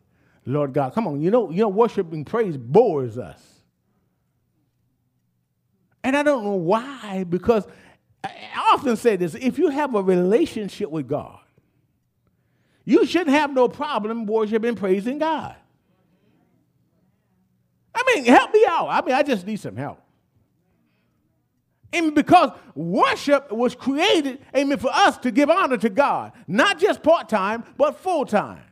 Lord 0.45 0.73
God? 0.73 0.93
Come 0.93 1.07
on, 1.07 1.21
you 1.21 1.31
know, 1.31 1.49
you 1.49 1.61
know, 1.61 1.69
worship 1.69 2.11
and 2.11 2.25
praise 2.25 2.57
bores 2.57 3.17
us. 3.17 3.41
And 6.03 6.17
I 6.17 6.23
don't 6.23 6.43
know 6.43 6.55
why, 6.55 7.23
because 7.23 7.65
often 8.73 8.95
say 8.95 9.15
this 9.15 9.35
if 9.35 9.57
you 9.57 9.69
have 9.69 9.95
a 9.95 10.01
relationship 10.01 10.89
with 10.89 11.07
God, 11.07 11.39
you 12.85 13.05
shouldn't 13.05 13.29
have 13.29 13.53
no 13.53 13.67
problem 13.67 14.25
worshiping, 14.25 14.75
praising 14.75 15.19
God. 15.19 15.55
I 17.95 18.03
mean, 18.07 18.25
help 18.25 18.53
me 18.53 18.65
out. 18.67 18.87
I 18.89 19.01
mean, 19.05 19.15
I 19.15 19.23
just 19.23 19.45
need 19.45 19.59
some 19.59 19.75
help. 19.75 19.99
And 21.93 22.15
because 22.15 22.49
worship 22.73 23.51
was 23.51 23.75
created, 23.75 24.39
amen, 24.55 24.79
for 24.79 24.89
us 24.91 25.17
to 25.19 25.31
give 25.31 25.49
honor 25.49 25.77
to 25.77 25.89
God, 25.89 26.31
not 26.47 26.79
just 26.79 27.03
part 27.03 27.29
time, 27.29 27.63
but 27.77 27.97
full 27.99 28.25
time. 28.25 28.63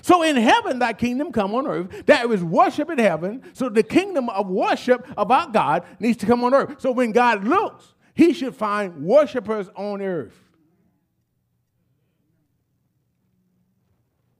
So 0.00 0.22
in 0.22 0.36
heaven, 0.36 0.78
thy 0.78 0.92
kingdom 0.92 1.32
come 1.32 1.54
on 1.54 1.66
earth. 1.66 2.06
There 2.06 2.32
is 2.32 2.42
worship 2.42 2.90
in 2.90 2.98
heaven. 2.98 3.42
So 3.52 3.68
the 3.68 3.82
kingdom 3.82 4.28
of 4.28 4.48
worship 4.48 5.06
about 5.16 5.52
God 5.52 5.84
needs 5.98 6.18
to 6.18 6.26
come 6.26 6.44
on 6.44 6.54
earth. 6.54 6.80
So 6.80 6.92
when 6.92 7.12
God 7.12 7.44
looks, 7.44 7.94
he 8.14 8.32
should 8.32 8.54
find 8.54 9.04
worshipers 9.04 9.68
on 9.74 10.02
earth. 10.02 10.38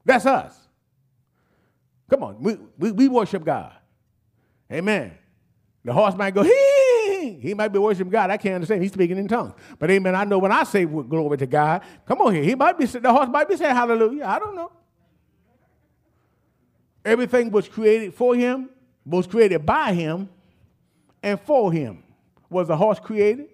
That's 0.05 0.27
us. 0.27 0.57
Come 2.11 2.23
on, 2.23 2.43
we, 2.43 2.59
we, 2.79 2.93
we 2.93 3.09
worship 3.09 3.45
God. 3.45 3.73
Amen. 4.71 5.13
The 5.85 5.93
horse 5.93 6.15
might 6.15 6.35
go, 6.35 6.43
hee, 6.43 7.39
he 7.41 7.55
might 7.55 7.69
be 7.69 7.79
worshiping 7.79 8.11
God. 8.11 8.31
I 8.31 8.37
can't 8.37 8.57
understand. 8.57 8.83
He's 8.83 8.93
speaking 8.93 9.17
in 9.17 9.29
tongues. 9.29 9.55
But 9.79 9.91
amen, 9.91 10.15
I 10.15 10.25
know 10.25 10.39
when 10.39 10.53
I 10.53 10.65
say 10.65 10.85
glory 10.85 11.39
to 11.39 11.47
God, 11.47 11.83
come 12.07 12.21
on 12.21 12.35
here. 12.35 12.43
He 12.43 12.55
might 12.55 12.79
be, 12.79 12.85
the 12.85 13.13
horse 13.13 13.29
might 13.29 13.49
be 13.49 13.57
saying 13.57 13.75
hallelujah. 13.75 14.25
I 14.25 14.39
don't 14.39 14.55
know. 14.55 14.73
Everything 17.05 17.51
was 17.51 17.69
created 17.69 18.15
for 18.15 18.35
him, 18.35 18.71
was 19.05 19.27
created 19.27 19.67
by 19.67 19.93
him, 19.93 20.29
and 21.23 21.41
for 21.41 21.73
him. 21.73 22.03
Was 22.49 22.69
the 22.69 22.77
horse 22.77 23.01
created? 23.01 23.49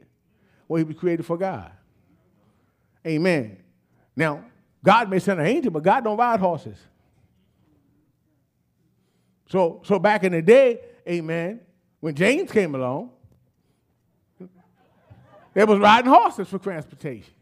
Well, 0.68 0.78
he 0.78 0.84
was 0.84 0.96
created 0.96 1.26
for 1.26 1.36
God. 1.36 1.72
Amen. 3.06 3.56
Now, 4.14 4.44
God 4.84 5.10
may 5.10 5.18
send 5.18 5.40
an 5.40 5.46
angel, 5.46 5.72
but 5.72 5.82
God 5.82 6.04
don't 6.04 6.16
ride 6.16 6.38
horses. 6.38 6.76
So, 9.48 9.80
so 9.84 9.98
back 9.98 10.24
in 10.24 10.32
the 10.32 10.42
day, 10.42 10.80
amen, 11.08 11.60
when 12.00 12.14
James 12.14 12.52
came 12.52 12.74
along, 12.74 13.10
they 15.54 15.64
was 15.64 15.78
riding 15.78 16.10
horses 16.10 16.46
for 16.48 16.58
transportation. 16.58 17.32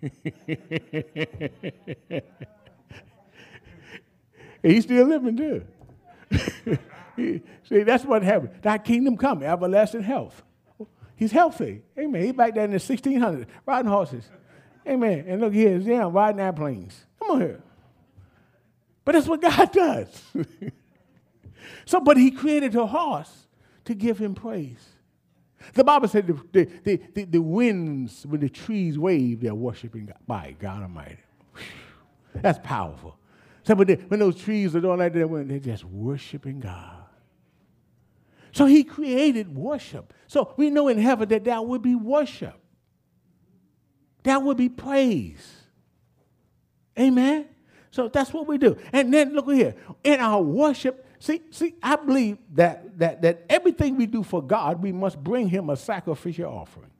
he's 4.62 4.84
still 4.84 5.06
living 5.06 5.36
too. 5.36 5.64
See, 7.68 7.82
that's 7.82 8.04
what 8.04 8.22
happened. 8.22 8.50
That 8.62 8.84
kingdom 8.84 9.16
come, 9.16 9.42
everlasting 9.42 10.02
health. 10.02 10.42
He's 11.16 11.32
healthy. 11.32 11.82
Amen. 11.98 12.22
He's 12.22 12.32
back 12.32 12.54
there 12.54 12.64
in 12.64 12.72
the 12.72 12.78
1600s, 12.78 13.46
riding 13.66 13.90
horses. 13.90 14.28
Amen. 14.86 15.24
And 15.26 15.40
look 15.40 15.52
here, 15.52 15.76
he's 15.76 15.86
down 15.86 16.12
riding 16.12 16.40
airplanes. 16.40 17.06
Come 17.20 17.30
on 17.32 17.40
here. 17.40 17.62
But 19.04 19.12
that's 19.12 19.26
what 19.26 19.40
God 19.40 19.72
does. 19.72 20.22
so, 21.84 22.00
but 22.00 22.16
he 22.16 22.30
created 22.30 22.74
a 22.74 22.86
horse 22.86 23.46
to 23.84 23.94
give 23.94 24.18
him 24.18 24.34
praise. 24.34 24.84
The 25.72 25.84
Bible 25.84 26.08
said 26.08 26.26
the, 26.26 26.68
the, 26.84 27.00
the, 27.14 27.24
the 27.24 27.40
winds, 27.40 28.26
when 28.26 28.40
the 28.40 28.50
trees 28.50 28.98
wave, 28.98 29.40
they're 29.40 29.54
worshiping 29.54 30.06
God. 30.06 30.18
By 30.26 30.56
God 30.58 30.82
Almighty. 30.82 31.18
That's 32.34 32.58
powerful. 32.62 33.16
So 33.62 33.74
when, 33.74 33.86
they, 33.86 33.94
when 33.94 34.20
those 34.20 34.36
trees 34.36 34.76
are 34.76 34.80
doing 34.80 34.98
like 34.98 35.14
that, 35.14 35.46
they're 35.48 35.58
just 35.58 35.84
worshiping 35.84 36.60
God. 36.60 37.03
So 38.54 38.66
he 38.66 38.84
created 38.84 39.52
worship. 39.52 40.14
So 40.28 40.54
we 40.56 40.70
know 40.70 40.86
in 40.86 40.96
heaven 40.96 41.28
that 41.30 41.42
there 41.42 41.60
will 41.60 41.80
be 41.80 41.96
worship. 41.96 42.54
That 44.22 44.42
would 44.44 44.56
be 44.56 44.68
praise. 44.68 45.44
Amen. 46.96 47.46
So 47.90 48.08
that's 48.08 48.32
what 48.32 48.46
we 48.46 48.56
do. 48.58 48.78
And 48.92 49.12
then 49.12 49.34
look 49.34 49.52
here. 49.52 49.74
In 50.04 50.20
our 50.20 50.40
worship, 50.40 51.04
see, 51.18 51.42
see, 51.50 51.74
I 51.82 51.96
believe 51.96 52.38
that 52.54 52.96
that 52.98 53.22
that 53.22 53.44
everything 53.50 53.96
we 53.96 54.06
do 54.06 54.22
for 54.22 54.40
God, 54.40 54.80
we 54.80 54.92
must 54.92 55.22
bring 55.22 55.48
him 55.48 55.68
a 55.68 55.76
sacrificial 55.76 56.46
offering. 56.46 56.92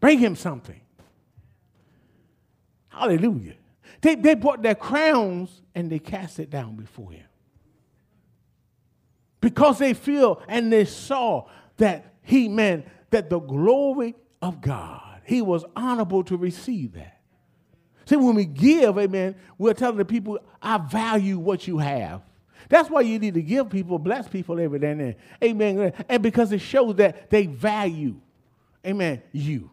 Bring 0.00 0.18
him 0.18 0.36
something. 0.36 0.80
Hallelujah. 2.88 3.54
They, 4.02 4.16
they 4.16 4.34
brought 4.34 4.62
their 4.62 4.74
crowns 4.74 5.62
and 5.74 5.90
they 5.90 5.98
cast 5.98 6.38
it 6.40 6.50
down 6.50 6.76
before 6.76 7.10
him. 7.10 7.24
Because 9.42 9.78
they 9.78 9.92
feel 9.92 10.40
and 10.48 10.72
they 10.72 10.86
saw 10.86 11.46
that 11.76 12.14
he 12.22 12.48
meant 12.48 12.86
that 13.10 13.28
the 13.28 13.40
glory 13.40 14.14
of 14.40 14.62
God, 14.62 15.20
he 15.24 15.42
was 15.42 15.64
honorable 15.76 16.24
to 16.24 16.36
receive 16.38 16.94
that. 16.94 17.20
See, 18.06 18.16
when 18.16 18.36
we 18.36 18.46
give, 18.46 18.96
amen, 18.98 19.34
we're 19.58 19.74
telling 19.74 19.98
the 19.98 20.04
people, 20.04 20.38
I 20.62 20.78
value 20.78 21.38
what 21.38 21.66
you 21.66 21.78
have. 21.78 22.22
That's 22.68 22.88
why 22.88 23.00
you 23.02 23.18
need 23.18 23.34
to 23.34 23.42
give 23.42 23.68
people, 23.68 23.98
bless 23.98 24.28
people 24.28 24.58
every 24.60 24.78
day 24.78 24.92
and 24.92 25.00
then. 25.00 25.16
Amen. 25.42 25.92
And 26.08 26.22
because 26.22 26.52
it 26.52 26.60
shows 26.60 26.94
that 26.96 27.28
they 27.28 27.46
value, 27.46 28.20
amen, 28.86 29.22
you. 29.32 29.70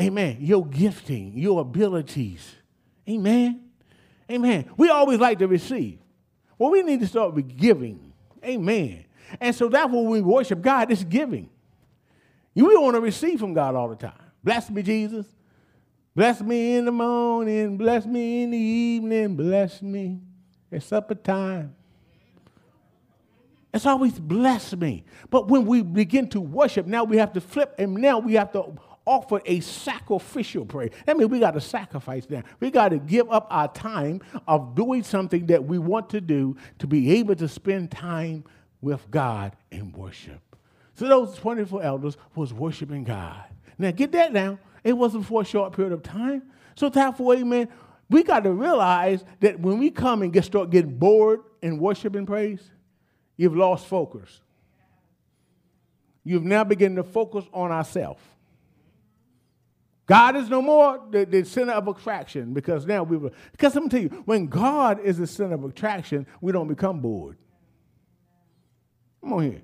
Amen. 0.00 0.38
Your 0.40 0.66
gifting, 0.66 1.38
your 1.38 1.60
abilities. 1.60 2.56
Amen. 3.08 3.70
Amen. 4.30 4.70
We 4.76 4.88
always 4.88 5.20
like 5.20 5.38
to 5.38 5.46
receive. 5.46 5.98
Well, 6.58 6.70
we 6.70 6.82
need 6.82 7.00
to 7.00 7.06
start 7.06 7.34
with 7.34 7.56
giving. 7.56 8.09
Amen. 8.44 9.04
And 9.40 9.54
so 9.54 9.68
that's 9.68 9.90
what 9.90 10.04
we 10.04 10.20
worship 10.20 10.60
God, 10.60 10.90
it's 10.90 11.04
giving. 11.04 11.48
You 12.54 12.80
want 12.80 12.96
to 12.96 13.00
receive 13.00 13.40
from 13.40 13.54
God 13.54 13.74
all 13.74 13.88
the 13.88 13.96
time. 13.96 14.12
Bless 14.42 14.70
me, 14.70 14.82
Jesus. 14.82 15.26
Bless 16.14 16.40
me 16.40 16.76
in 16.76 16.84
the 16.84 16.92
morning. 16.92 17.76
Bless 17.76 18.04
me 18.04 18.42
in 18.42 18.50
the 18.50 18.58
evening. 18.58 19.36
Bless 19.36 19.80
me 19.80 20.20
at 20.72 20.82
supper 20.82 21.14
time. 21.14 21.74
It's 23.72 23.86
always 23.86 24.18
bless 24.18 24.74
me. 24.74 25.04
But 25.30 25.48
when 25.48 25.64
we 25.64 25.82
begin 25.82 26.28
to 26.30 26.40
worship, 26.40 26.86
now 26.86 27.04
we 27.04 27.18
have 27.18 27.32
to 27.34 27.40
flip 27.40 27.74
and 27.78 27.94
now 27.94 28.18
we 28.18 28.34
have 28.34 28.50
to 28.52 28.74
offer 29.06 29.40
a 29.46 29.60
sacrificial 29.60 30.64
prayer. 30.64 30.90
That 31.06 31.16
means 31.16 31.30
we 31.30 31.40
got 31.40 31.52
to 31.52 31.60
sacrifice 31.60 32.28
now. 32.28 32.42
We 32.60 32.70
got 32.70 32.90
to 32.90 32.98
give 32.98 33.30
up 33.30 33.46
our 33.50 33.68
time 33.72 34.20
of 34.46 34.74
doing 34.74 35.02
something 35.02 35.46
that 35.46 35.64
we 35.64 35.78
want 35.78 36.10
to 36.10 36.20
do 36.20 36.56
to 36.78 36.86
be 36.86 37.12
able 37.18 37.34
to 37.36 37.48
spend 37.48 37.90
time 37.90 38.44
with 38.80 39.10
God 39.10 39.56
in 39.70 39.92
worship. 39.92 40.40
So 40.94 41.08
those 41.08 41.34
24 41.36 41.82
elders 41.82 42.16
was 42.34 42.52
worshiping 42.52 43.04
God. 43.04 43.44
Now 43.78 43.90
get 43.90 44.12
that 44.12 44.32
now. 44.32 44.58
It 44.84 44.92
wasn't 44.92 45.26
for 45.26 45.42
a 45.42 45.44
short 45.44 45.74
period 45.74 45.92
of 45.92 46.02
time. 46.02 46.42
So 46.74 46.88
therefore, 46.88 47.34
amen, 47.34 47.68
we 48.08 48.22
got 48.22 48.44
to 48.44 48.52
realize 48.52 49.24
that 49.40 49.60
when 49.60 49.78
we 49.78 49.90
come 49.90 50.22
and 50.22 50.32
get 50.32 50.44
start 50.44 50.70
getting 50.70 50.96
bored 50.96 51.40
in 51.62 51.78
worship 51.78 52.16
and 52.16 52.26
praise, 52.26 52.62
you've 53.36 53.56
lost 53.56 53.86
focus. 53.86 54.40
You've 56.24 56.44
now 56.44 56.64
begun 56.64 56.96
to 56.96 57.02
focus 57.02 57.44
on 57.52 57.72
ourselves. 57.72 58.22
God 60.10 60.34
is 60.34 60.50
no 60.50 60.60
more 60.60 61.00
the, 61.08 61.24
the, 61.24 61.44
center 61.44 61.70
of 61.70 61.86
attraction 61.86 62.52
because 62.52 62.84
now 62.84 63.04
we 63.04 63.16
were. 63.16 63.30
Because 63.52 63.76
I'm 63.76 63.88
tell 63.88 64.00
you, 64.00 64.08
when 64.24 64.48
God 64.48 64.98
is 64.98 65.18
the 65.18 65.26
center 65.28 65.54
of 65.54 65.62
attraction, 65.62 66.26
we 66.40 66.50
don't 66.50 66.66
become 66.66 66.98
bored. 66.98 67.38
Come 69.20 69.34
on 69.34 69.42
here. 69.44 69.62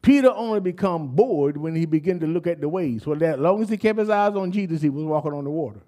Peter 0.00 0.30
only 0.30 0.60
become 0.60 1.08
bored 1.08 1.58
when 1.58 1.74
he 1.74 1.84
began 1.84 2.18
to 2.20 2.26
look 2.26 2.46
at 2.46 2.62
the 2.62 2.70
waves. 2.70 3.06
Well, 3.06 3.22
as 3.22 3.38
long 3.38 3.60
as 3.60 3.68
he 3.68 3.76
kept 3.76 3.98
his 3.98 4.08
eyes 4.08 4.34
on 4.34 4.50
Jesus, 4.50 4.80
he 4.80 4.88
was 4.88 5.04
walking 5.04 5.34
on 5.34 5.44
the 5.44 5.50
water. 5.50 5.82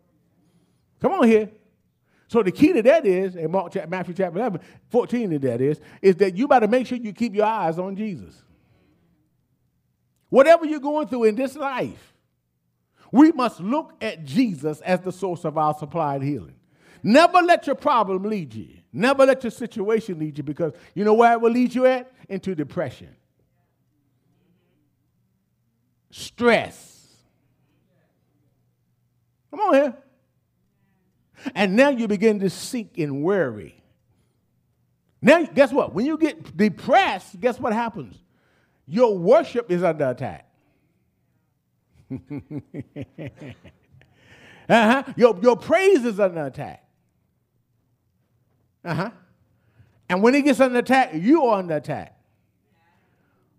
Come 1.01 1.13
on 1.13 1.27
here. 1.27 1.49
So 2.29 2.43
the 2.43 2.53
key 2.53 2.75
to 2.75 2.83
that 2.83 3.07
is, 3.07 3.37
in 3.37 3.51
Mark, 3.51 3.75
Matthew 3.89 4.13
chapter 4.13 4.39
11, 4.39 4.61
14 4.91 5.31
to 5.31 5.39
that 5.39 5.63
is, 5.63 5.81
is 6.03 6.17
that 6.17 6.37
you 6.37 6.47
better 6.47 6.69
make 6.69 6.87
sure 6.87 6.99
you 6.99 7.15
keep 7.15 7.35
your 7.35 7.47
eyes 7.47 7.79
on 7.79 7.97
Jesus. 7.97 8.35
Whatever 10.29 10.67
you're 10.67 10.79
going 10.79 11.09
through 11.09 11.25
in 11.25 11.37
this 11.37 11.57
life, 11.57 12.13
we 13.13 13.33
must 13.33 13.61
look 13.61 13.95
at 14.01 14.25
Jesus 14.25 14.81
as 14.81 15.01
the 15.01 15.13
source 15.13 15.45
of 15.45 15.57
our 15.57 15.75
supply 15.75 16.17
and 16.17 16.25
healing. 16.25 16.55
Never 17.03 17.39
let 17.39 17.67
your 17.67 17.77
problem 17.77 18.25
lead 18.25 18.55
you. 18.55 18.69
Never 18.93 19.27
let 19.27 19.45
your 19.45 19.51
situation 19.51 20.19
lead 20.19 20.39
you 20.39 20.45
because 20.45 20.73
you 20.95 21.05
know 21.05 21.15
where 21.15 21.33
it 21.33 21.41
will 21.41 21.53
lead 21.53 21.75
you 21.75 21.87
at? 21.87 22.11
Into 22.29 22.55
depression, 22.55 23.15
stress. 26.11 27.07
Come 29.51 29.61
on 29.61 29.75
here. 29.75 29.97
And 31.55 31.77
now 31.77 31.91
you 31.91 32.09
begin 32.09 32.41
to 32.41 32.51
seek 32.51 32.99
and 32.99 33.23
worry. 33.23 33.83
Now, 35.23 35.45
guess 35.45 35.73
what? 35.73 35.95
When 35.95 36.07
you 36.07 36.19
get 36.19 36.57
depressed, 36.57 37.39
guess 37.41 37.59
what 37.59 37.73
happens? 37.73 38.17
Your 38.87 39.17
worship 39.17 39.71
is 39.71 39.83
under 39.83 40.11
attack. 40.11 40.46
Uh-huh. 44.69 45.03
Your, 45.17 45.39
your 45.43 45.57
praise 45.57 46.05
is 46.05 46.21
under 46.21 46.47
attack. 46.47 46.85
Uh-huh. 48.85 49.11
And 50.09 50.23
when 50.23 50.35
it 50.35 50.43
gets 50.43 50.61
under 50.61 50.79
attack, 50.79 51.11
you 51.15 51.45
are 51.45 51.59
under 51.59 51.77
attack. 51.77 52.19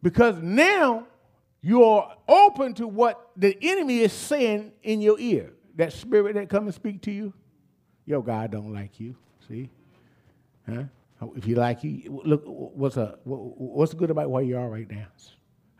Because 0.01 0.37
now 0.41 1.07
you're 1.61 2.09
open 2.27 2.73
to 2.75 2.87
what 2.87 3.31
the 3.35 3.57
enemy 3.61 3.99
is 3.99 4.13
saying 4.13 4.71
in 4.83 5.01
your 5.01 5.19
ear. 5.19 5.53
That 5.75 5.93
spirit 5.93 6.35
that 6.35 6.49
come 6.49 6.65
and 6.65 6.73
speak 6.73 7.01
to 7.03 7.11
you, 7.11 7.33
your 8.05 8.23
God 8.23 8.51
don't 8.51 8.73
like 8.73 8.99
you. 8.99 9.15
See? 9.47 9.69
Huh? 10.67 10.83
If 11.35 11.45
you 11.47 11.55
like 11.55 11.83
you, 11.83 12.21
look, 12.25 12.43
what's, 12.45 12.97
a, 12.97 13.17
what's 13.23 13.93
good 13.93 14.11
about 14.11 14.29
where 14.29 14.43
you 14.43 14.57
are 14.57 14.69
right 14.69 14.89
now? 14.89 15.07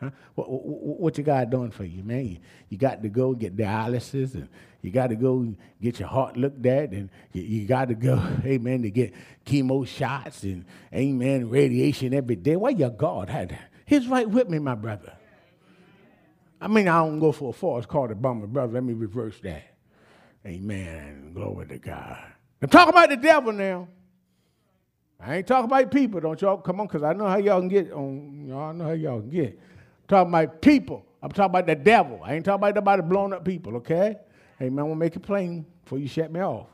Huh? 0.00 0.10
What, 0.36 0.48
what, 0.48 1.00
what, 1.00 1.18
your 1.18 1.24
God 1.24 1.50
doing 1.50 1.72
for 1.72 1.84
you, 1.84 2.04
man? 2.04 2.24
You, 2.24 2.36
you, 2.68 2.78
got 2.78 3.02
to 3.02 3.08
go 3.08 3.34
get 3.34 3.56
dialysis, 3.56 4.34
and 4.34 4.48
you 4.80 4.92
got 4.92 5.08
to 5.08 5.16
go 5.16 5.54
get 5.82 5.98
your 5.98 6.08
heart 6.08 6.36
looked 6.36 6.64
at, 6.66 6.90
and 6.92 7.10
you, 7.32 7.42
you 7.42 7.66
got 7.66 7.88
to 7.88 7.94
go, 7.94 8.22
amen, 8.44 8.82
to 8.82 8.90
get 8.90 9.12
chemo 9.44 9.86
shots 9.86 10.44
and, 10.44 10.64
amen, 10.94 11.50
radiation 11.50 12.14
every 12.14 12.36
day. 12.36 12.54
Why 12.54 12.70
your 12.70 12.90
God 12.90 13.28
had 13.28 13.48
that? 13.48 13.70
He's 13.86 14.06
right 14.06 14.28
with 14.28 14.48
me, 14.48 14.60
my 14.60 14.76
brother. 14.76 15.14
I 16.60 16.68
mean, 16.68 16.86
I 16.86 16.98
don't 16.98 17.18
go 17.18 17.32
for 17.32 17.50
a 17.50 17.52
false 17.52 17.86
call 17.86 18.08
to 18.08 18.14
my 18.14 18.34
brother. 18.34 18.74
Let 18.74 18.84
me 18.84 18.92
reverse 18.92 19.38
that. 19.42 19.74
Amen. 20.46 21.32
Glory 21.34 21.66
to 21.66 21.78
God. 21.78 22.18
I'm 22.62 22.68
talking 22.68 22.90
about 22.90 23.10
the 23.10 23.16
devil 23.16 23.52
now. 23.52 23.88
I 25.20 25.36
ain't 25.36 25.46
talking 25.46 25.64
about 25.64 25.90
people. 25.90 26.20
Don't 26.20 26.40
y'all 26.40 26.58
come 26.58 26.80
on, 26.80 26.86
because 26.86 27.02
I 27.02 27.12
know 27.14 27.26
how 27.26 27.38
y'all 27.38 27.58
can 27.60 27.68
get 27.68 27.92
on. 27.92 28.46
Y'all 28.46 28.72
know 28.72 28.84
how 28.84 28.92
y'all 28.92 29.20
can 29.20 29.30
get 29.30 29.58
talking 30.08 30.30
about 30.30 30.60
people. 30.60 31.04
I'm 31.22 31.30
talking 31.30 31.50
about 31.50 31.66
the 31.66 31.74
devil. 31.74 32.20
I 32.24 32.34
ain't 32.34 32.44
talking 32.44 32.60
about 32.60 32.74
nobody 32.74 33.02
blowing 33.02 33.32
up 33.32 33.44
people, 33.44 33.76
okay? 33.76 34.16
Hey, 34.58 34.70
man, 34.70 34.80
I 34.80 34.82
want 34.82 34.94
to 34.94 35.00
make 35.00 35.16
it 35.16 35.20
plain 35.20 35.66
before 35.84 35.98
you 35.98 36.08
shut 36.08 36.32
me 36.32 36.40
off. 36.40 36.66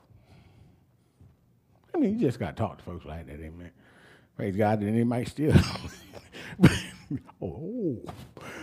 I 1.94 1.98
mean, 1.98 2.18
you 2.18 2.26
just 2.26 2.38
got 2.38 2.56
to 2.56 2.62
talk 2.62 2.78
to 2.78 2.84
folks 2.84 3.04
like 3.04 3.26
that, 3.26 3.40
amen. 3.40 3.70
Praise 4.36 4.56
God, 4.56 4.80
and 4.80 4.98
they 4.98 5.04
might 5.04 5.28
still. 5.28 5.54
oh. 7.42 8.02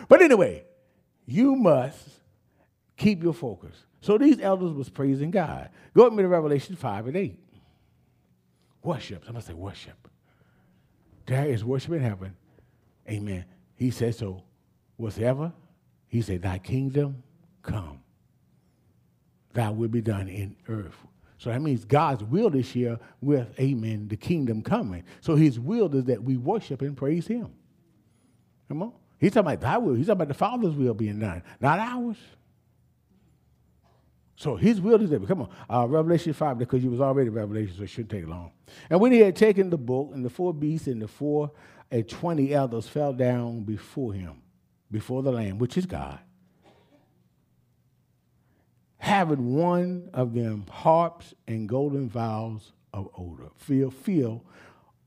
But 0.10 0.22
anyway, 0.22 0.66
you 1.26 1.56
must 1.56 2.10
keep 2.98 3.24
your 3.24 3.34
focus. 3.34 3.76
So 4.02 4.18
these 4.18 4.40
elders 4.40 4.74
was 4.74 4.90
praising 4.90 5.32
God. 5.32 5.70
Go 5.96 6.06
with 6.06 6.14
me 6.14 6.24
to 6.24 6.28
Revelation 6.28 6.76
5 6.76 7.08
and 7.08 7.18
8. 7.18 7.40
Worship. 8.84 9.26
Somebody 9.26 9.46
say 9.46 9.54
worship. 9.54 10.08
There 11.26 11.46
is 11.46 11.64
worship 11.64 11.94
in 11.94 12.02
heaven. 12.02 12.36
Amen. 13.08 13.46
He 13.76 13.92
said 13.92 14.16
so 14.16 14.44
whatever, 15.02 15.52
he 16.08 16.22
said, 16.22 16.44
Thy 16.44 16.60
kingdom 16.60 17.24
come. 17.64 18.00
Thy 19.54 19.70
will 19.70 19.90
be 19.90 20.02
done 20.02 20.28
in 20.30 20.56
earth. 20.68 20.96
So 21.38 21.50
that 21.50 21.62
means 21.62 21.86
God's 21.86 22.24
will 22.24 22.50
this 22.52 22.76
year 22.76 23.00
with, 23.20 23.48
amen, 23.60 24.08
the 24.08 24.16
kingdom 24.16 24.62
coming. 24.62 25.04
So 25.22 25.36
his 25.36 25.60
will 25.60 25.94
is 25.96 26.06
that 26.06 26.24
we 26.24 26.38
worship 26.38 26.82
and 26.82 26.96
praise 26.96 27.26
him. 27.26 27.50
Come 28.68 28.84
on. 28.84 28.94
He's 29.20 29.32
talking 29.32 29.48
about 29.48 29.62
thy 29.62 29.78
will. 29.78 29.96
He's 29.96 30.06
talking 30.06 30.18
about 30.18 30.28
the 30.28 30.34
Father's 30.36 30.76
will 30.76 30.94
being 30.94 31.20
done, 31.20 31.44
not 31.60 31.80
ours. 31.80 32.18
So 34.36 34.56
his 34.56 34.80
will 34.80 35.02
is 35.02 35.10
that. 35.10 35.28
Come 35.28 35.42
on. 35.42 35.50
Uh, 35.70 35.88
Revelation 35.88 36.34
5, 36.34 36.58
because 36.58 36.84
you 36.84 36.90
was 36.90 37.02
already 37.02 37.30
Revelation, 37.30 37.76
so 37.76 37.84
it 37.84 37.90
shouldn't 37.90 38.12
take 38.12 38.28
long. 38.28 38.52
And 38.90 39.00
when 39.00 39.12
he 39.12 39.20
had 39.20 39.36
taken 39.36 39.70
the 39.70 39.78
book, 39.78 40.12
and 40.14 40.24
the 40.24 40.30
four 40.30 40.54
beasts 40.54 40.88
and 40.88 41.02
the 41.02 41.08
four 41.08 41.52
and 41.90 42.08
twenty 42.08 42.54
elders 42.54 42.88
fell 42.88 43.14
down 43.14 43.62
before 43.64 44.14
him 44.14 44.42
before 44.92 45.24
the 45.24 45.32
Lamb, 45.32 45.58
which 45.58 45.78
is 45.78 45.86
God, 45.86 46.20
having 48.98 49.56
one 49.56 50.10
of 50.14 50.34
them 50.34 50.66
harps 50.70 51.34
and 51.48 51.68
golden 51.68 52.10
vials 52.10 52.74
of 52.94 53.10
odor, 53.18 53.50
feel, 53.56 53.90
feel 53.90 54.44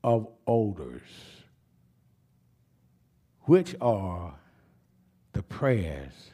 of 0.03 0.27
odors, 0.47 1.03
which 3.43 3.77
are 3.81 4.35
the 5.33 5.43
prayers 5.43 6.31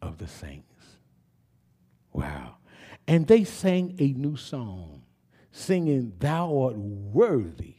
of 0.00 0.18
the 0.18 0.28
saints. 0.28 0.68
Wow. 2.12 2.56
And 3.08 3.26
they 3.26 3.44
sang 3.44 3.96
a 3.98 4.12
new 4.12 4.36
song, 4.36 5.02
singing, 5.50 6.12
Thou 6.18 6.56
art 6.56 6.76
worthy 6.76 7.74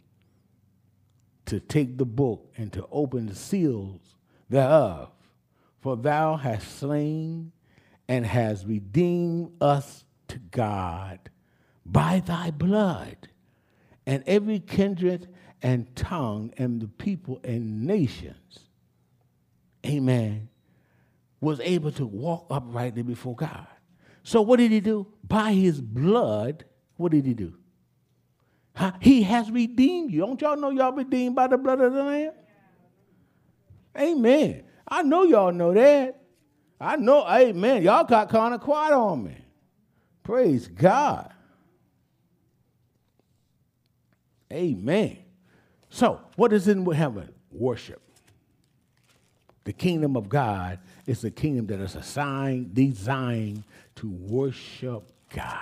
to 1.46 1.60
take 1.60 1.98
the 1.98 2.06
book 2.06 2.52
and 2.58 2.74
to 2.74 2.86
open 2.92 3.28
the 3.28 3.36
seals 3.36 4.15
thereof. 4.50 5.10
For 5.82 5.96
thou 5.96 6.36
hast 6.36 6.80
slain 6.80 7.52
and 8.08 8.26
hast 8.26 8.66
redeemed 8.66 9.52
us 9.62 10.06
to 10.28 10.40
God 10.40 11.20
by 11.86 12.22
thy 12.26 12.52
blood, 12.52 13.30
and 14.08 14.24
every 14.26 14.60
kindred 14.60 15.28
and 15.62 15.96
tongue 15.96 16.52
and 16.58 16.82
the 16.82 16.88
people 16.88 17.40
and 17.44 17.86
nations, 17.86 18.60
amen, 19.86 20.50
was 21.42 21.60
able 21.60 21.92
to 21.92 22.06
walk 22.06 22.48
uprightly 22.50 23.04
before 23.04 23.36
God. 23.36 23.68
So 24.24 24.42
what 24.42 24.58
did 24.58 24.72
he 24.72 24.80
do? 24.80 25.06
By 25.28 25.54
his 25.54 25.80
blood, 25.80 26.66
what 26.98 27.12
did 27.12 27.26
he 27.26 27.36
do? 27.36 27.54
He 29.00 29.22
has 29.24 29.52
redeemed 29.52 30.12
you. 30.12 30.22
Don't 30.22 30.42
y'all 30.42 30.58
know 30.58 30.72
y'all 30.72 30.92
redeemed 30.92 31.36
by 31.36 31.48
the 31.48 31.58
blood 31.58 31.82
of 31.82 31.94
the 31.94 32.04
Lamb? 32.04 32.34
Amen. 33.98 34.64
I 34.88 35.04
know 35.04 35.24
y'all 35.24 35.52
know 35.52 35.74
that. 35.74 36.22
I 36.80 36.98
know, 36.98 37.26
amen. 37.28 37.84
Y'all 37.84 38.04
got 38.04 38.30
kind 38.30 38.54
of 38.54 38.62
quiet 38.62 38.94
on 38.94 39.24
me. 39.24 39.38
Praise 40.24 40.68
God. 40.68 41.32
Amen. 44.52 45.18
So, 45.90 46.22
what 46.36 46.52
is 46.52 46.68
in 46.68 46.86
heaven? 46.92 47.34
Worship. 47.52 48.02
The 49.64 49.74
kingdom 49.74 50.16
of 50.16 50.30
God 50.30 50.80
is 51.08 51.24
a 51.24 51.32
kingdom 51.32 51.68
that 51.68 51.80
is 51.80 51.96
assigned, 51.96 52.74
designed 52.74 53.64
to 53.96 54.10
worship 54.10 55.12
God. 55.34 55.60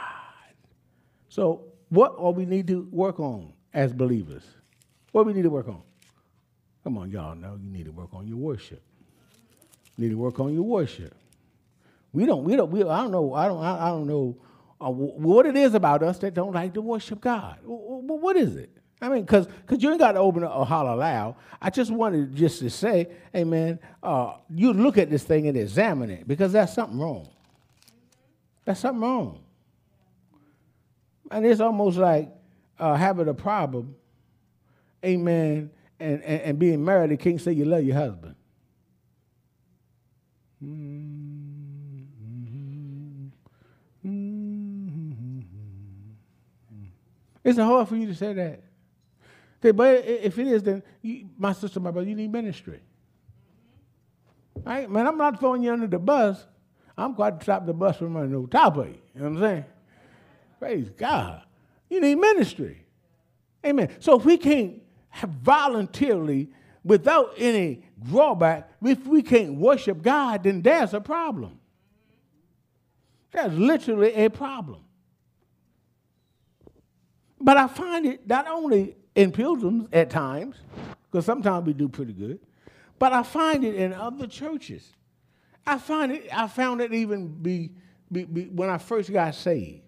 So, 1.30 1.66
what 1.90 2.16
are 2.18 2.32
we 2.32 2.46
need 2.46 2.68
to 2.68 2.88
work 2.92 3.20
on 3.20 3.54
as 3.74 3.94
believers? 3.94 4.44
What 5.12 5.26
we 5.26 5.34
need 5.34 5.44
to 5.44 5.50
work 5.50 5.68
on? 5.68 5.82
Come 6.84 6.98
on, 6.98 7.10
y'all 7.12 7.36
know 7.36 7.58
you 7.62 7.70
need 7.70 7.86
to 7.86 7.92
work 7.92 8.10
on 8.14 8.28
your 8.28 8.38
worship. 8.38 8.82
You 9.98 10.06
need 10.06 10.12
to 10.12 10.18
work 10.18 10.40
on 10.40 10.54
your 10.54 10.64
worship. 10.64 11.14
We 12.12 12.26
don't, 12.26 12.44
we 12.44 12.56
don't, 12.56 12.72
we, 12.72 12.84
I 12.84 13.02
don't 13.02 13.12
know, 13.12 13.34
I 13.34 13.48
don't, 13.48 13.64
I, 13.64 13.88
I 13.88 13.90
don't 13.90 14.08
know 14.08 14.38
uh, 14.82 14.90
what 14.90 15.46
it 15.46 15.56
is 15.56 15.74
about 15.74 16.04
us 16.04 16.20
that 16.20 16.34
don't 16.34 16.54
like 16.54 16.74
to 16.74 16.82
worship 16.82 17.22
God. 17.22 17.58
What 17.64 18.36
is 18.36 18.56
it? 18.56 18.70
I 19.02 19.10
mean, 19.10 19.24
because 19.24 19.48
because 19.48 19.84
you 19.84 19.90
ain't 19.90 20.00
got 20.00 20.14
to 20.14 20.20
open 20.20 20.44
up 20.44 20.56
a 20.56 20.64
holler 20.64 20.96
loud. 20.96 21.36
I 21.62 21.70
just 21.70 21.92
wanted 21.92 22.34
just 22.36 22.60
to 22.60 22.70
say, 22.70 23.10
hey 23.34 23.78
uh, 24.02 24.36
you 24.50 24.72
look 24.72 24.98
at 24.98 25.10
this 25.10 25.24
thing 25.24 25.48
and 25.48 25.58
examine 25.58 26.10
it 26.10 26.28
because 26.28 26.54
that's 26.54 26.74
something 26.74 26.98
wrong. 26.98 27.28
That's 28.64 28.80
something 28.80 29.02
wrong. 29.02 29.44
And 31.32 31.46
it's 31.46 31.60
almost 31.60 31.98
like 31.98 32.30
uh, 32.80 32.96
having 32.96 33.28
a 33.28 33.34
problem, 33.34 33.96
amen, 35.04 35.70
and, 36.04 36.22
and, 36.24 36.42
and 36.42 36.60
being 36.60 36.84
married 36.84 37.12
and 37.12 37.20
can't 37.20 37.40
say 37.40 37.54
you 37.54 37.64
love 37.64 37.84
your 37.84 37.96
husband. 37.96 38.36
It's 47.46 47.58
hard 47.58 47.88
for 47.88 47.96
you 47.96 48.08
to 48.08 48.16
say 48.16 48.34
that. 48.34 48.64
But 49.62 50.06
if 50.06 50.38
it 50.38 50.48
is, 50.48 50.64
then 50.64 50.84
you, 51.02 51.30
my 51.38 51.54
sister, 51.54 51.80
my 51.80 51.92
brother, 51.92 52.10
you 52.10 52.16
need 52.16 52.32
ministry. 52.32 52.82
Right? 54.64 54.90
Man, 54.90 55.08
I'm 55.08 55.18
not 55.18 55.40
throwing 55.40 55.64
you 55.64 55.72
under 55.72 55.88
the 55.88 56.00
bus. 56.00 56.46
I'm 56.98 57.14
quite 57.16 57.40
to 57.40 57.44
stop 57.44 57.66
the 57.66 57.74
bus 57.74 57.98
from 57.98 58.16
running 58.16 58.36
over 58.36 58.48
top 58.48 58.78
of 58.78 58.88
you. 58.88 58.96
You 59.16 59.22
know 59.22 59.30
what 59.30 59.38
I'm 59.38 59.42
saying? 59.42 59.66
Praise 60.60 60.90
God. 60.90 61.44
You 61.90 62.02
need 62.02 62.16
ministry. 62.16 62.86
Amen. 63.66 63.90
So 64.00 64.20
if 64.20 64.26
we 64.26 64.38
can't 64.38 64.83
voluntarily, 65.22 66.50
without 66.84 67.34
any 67.38 67.84
drawback, 68.02 68.70
if 68.84 69.06
we 69.08 69.22
can't 69.22 69.56
worship 69.56 70.02
God, 70.02 70.44
then 70.44 70.62
there's 70.62 70.94
a 70.94 71.02
problem. 71.02 71.60
There's 73.32 73.54
literally 73.54 74.14
a 74.14 74.30
problem. 74.30 74.82
But 77.40 77.58
I 77.58 77.68
find 77.68 78.06
it 78.06 78.28
not 78.28 78.48
only 78.48 78.96
in 79.16 79.32
pilgrims 79.32 79.88
at 79.92 80.10
times, 80.10 80.56
because 81.12 81.26
sometimes 81.26 81.66
we 81.66 81.74
do 81.74 81.90
pretty 81.90 82.14
good, 82.14 82.40
but 83.00 83.12
I 83.12 83.24
find 83.24 83.64
it 83.64 83.76
in 83.76 83.94
other 83.94 84.28
churches. 84.28 84.94
I 85.66 85.78
find 85.78 86.12
it, 86.12 86.30
I 86.32 86.48
found 86.48 86.82
it 86.82 86.94
even 86.94 87.28
be, 87.28 87.72
be, 88.12 88.26
be 88.26 88.44
when 88.46 88.70
I 88.70 88.78
first 88.78 89.12
got 89.12 89.36
saved. 89.36 89.82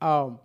Um, 0.00 0.38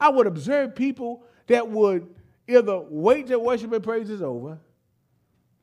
I 0.00 0.08
would 0.08 0.26
observe 0.26 0.74
people 0.74 1.24
that 1.46 1.68
would 1.68 2.08
either 2.58 2.80
wait 2.88 3.26
till 3.26 3.42
worship 3.42 3.72
and 3.72 3.82
praise 3.82 4.10
is 4.10 4.22
over 4.22 4.58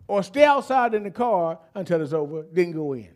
or 0.08 0.24
stay 0.24 0.44
outside 0.44 0.96
in 0.96 1.04
the 1.04 1.12
car 1.12 1.60
until 1.76 2.02
it's 2.02 2.14
over, 2.14 2.46
then 2.52 2.72
go 2.72 2.94
in. 2.94 3.10